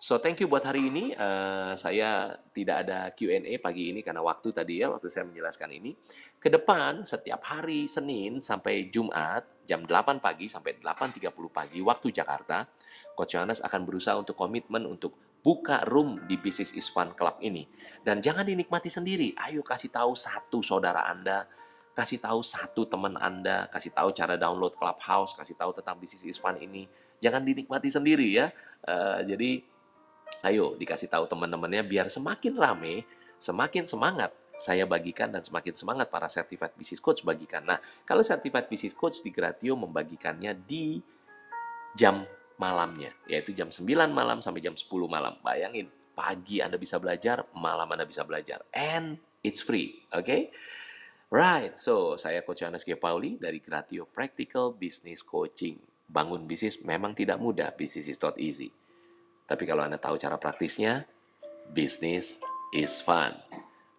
So 0.02 0.18
thank 0.18 0.42
you 0.42 0.50
buat 0.50 0.66
hari 0.66 0.90
ini. 0.90 1.14
Uh, 1.14 1.78
saya 1.78 2.34
tidak 2.50 2.82
ada 2.82 3.14
Q&A 3.14 3.54
pagi 3.62 3.94
ini 3.94 4.02
karena 4.02 4.18
waktu 4.18 4.50
tadi 4.50 4.82
ya, 4.82 4.90
waktu 4.90 5.06
saya 5.06 5.30
menjelaskan 5.30 5.70
ini. 5.78 5.94
Ke 6.42 6.50
depan 6.50 7.06
setiap 7.06 7.38
hari 7.46 7.86
Senin 7.86 8.42
sampai 8.42 8.90
Jumat 8.90 9.62
jam 9.62 9.86
8 9.86 10.18
pagi 10.18 10.50
sampai 10.50 10.82
8.30 10.82 11.30
pagi 11.54 11.78
waktu 11.86 12.10
Jakarta, 12.10 12.66
Coach 13.14 13.38
Johannes 13.38 13.62
akan 13.62 13.86
berusaha 13.86 14.18
untuk 14.18 14.34
komitmen 14.34 14.90
untuk 14.90 15.14
buka 15.38 15.86
room 15.86 16.18
di 16.26 16.34
Business 16.34 16.74
is 16.74 16.90
Fun 16.90 17.14
Club 17.14 17.38
ini. 17.38 17.62
Dan 18.02 18.18
jangan 18.18 18.42
dinikmati 18.42 18.90
sendiri. 18.90 19.38
Ayo 19.38 19.62
kasih 19.62 19.94
tahu 19.94 20.18
satu 20.18 20.66
saudara 20.66 21.06
Anda, 21.06 21.46
kasih 21.94 22.18
tahu 22.18 22.42
satu 22.42 22.90
teman 22.90 23.14
Anda, 23.22 23.70
kasih 23.70 23.94
tahu 23.94 24.10
cara 24.10 24.34
download 24.34 24.74
Clubhouse, 24.74 25.38
kasih 25.38 25.54
tahu 25.54 25.70
tentang 25.78 25.94
Business 26.02 26.26
is 26.26 26.42
Fun 26.42 26.58
ini. 26.58 26.90
Jangan 27.22 27.46
dinikmati 27.46 27.86
sendiri 27.86 28.34
ya. 28.34 28.50
Uh, 28.82 29.22
jadi 29.22 29.62
Ayo 30.40 30.74
dikasih 30.80 31.12
tahu 31.12 31.28
teman-temannya 31.28 31.84
biar 31.84 32.08
semakin 32.08 32.56
rame, 32.56 33.04
semakin 33.36 33.84
semangat 33.84 34.32
saya 34.56 34.86
bagikan 34.86 35.32
dan 35.32 35.42
semakin 35.42 35.74
semangat 35.74 36.06
para 36.06 36.30
certified 36.30 36.72
business 36.78 37.02
coach 37.02 37.26
bagikan. 37.26 37.66
Nah, 37.66 37.82
kalau 38.06 38.22
certified 38.22 38.70
business 38.70 38.94
coach 38.94 39.20
di 39.20 39.34
Gratio 39.34 39.74
membagikannya 39.74 40.54
di 40.54 41.02
jam 41.98 42.22
malamnya, 42.60 43.10
yaitu 43.26 43.50
jam 43.56 43.68
9 43.74 43.82
malam 44.12 44.38
sampai 44.38 44.62
jam 44.62 44.76
10 44.76 44.86
malam. 45.10 45.34
Bayangin, 45.42 45.90
pagi 46.14 46.62
Anda 46.62 46.78
bisa 46.78 47.02
belajar, 47.02 47.42
malam 47.56 47.90
Anda 47.90 48.06
bisa 48.06 48.22
belajar. 48.22 48.62
And 48.70 49.18
it's 49.42 49.58
free, 49.64 50.04
oke? 50.14 50.22
Okay? 50.22 50.42
Right, 51.32 51.72
so 51.80 52.20
saya 52.20 52.44
Coach 52.44 52.60
Yohanes 52.60 52.84
G. 52.84 52.92
Pauli 52.92 53.40
dari 53.40 53.56
Gratio 53.56 54.04
Practical 54.04 54.76
Business 54.76 55.24
Coaching. 55.24 55.80
Bangun 56.04 56.44
bisnis 56.44 56.84
memang 56.84 57.16
tidak 57.16 57.40
mudah, 57.40 57.72
business 57.72 58.04
is 58.12 58.20
not 58.20 58.36
easy. 58.36 58.68
Tapi 59.52 59.68
kalau 59.68 59.84
Anda 59.84 60.00
tahu 60.00 60.16
cara 60.16 60.40
praktisnya, 60.40 61.04
business 61.76 62.40
is 62.72 63.04
fun. 63.04 63.36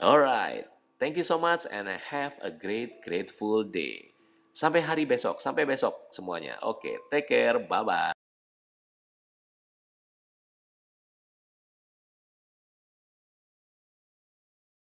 Alright, 0.02 0.66
thank 0.98 1.14
you 1.14 1.22
so 1.22 1.38
much 1.38 1.70
and 1.70 1.86
have 2.10 2.34
a 2.42 2.50
great, 2.50 3.06
grateful 3.06 3.62
day. 3.62 4.18
Sampai 4.50 4.82
hari 4.82 5.06
besok, 5.06 5.38
sampai 5.38 5.70
besok 5.70 6.10
semuanya. 6.10 6.58
Oke, 6.66 6.90
okay, 6.90 6.96
take 7.14 7.30
care, 7.30 7.62
bye-bye. 7.62 8.18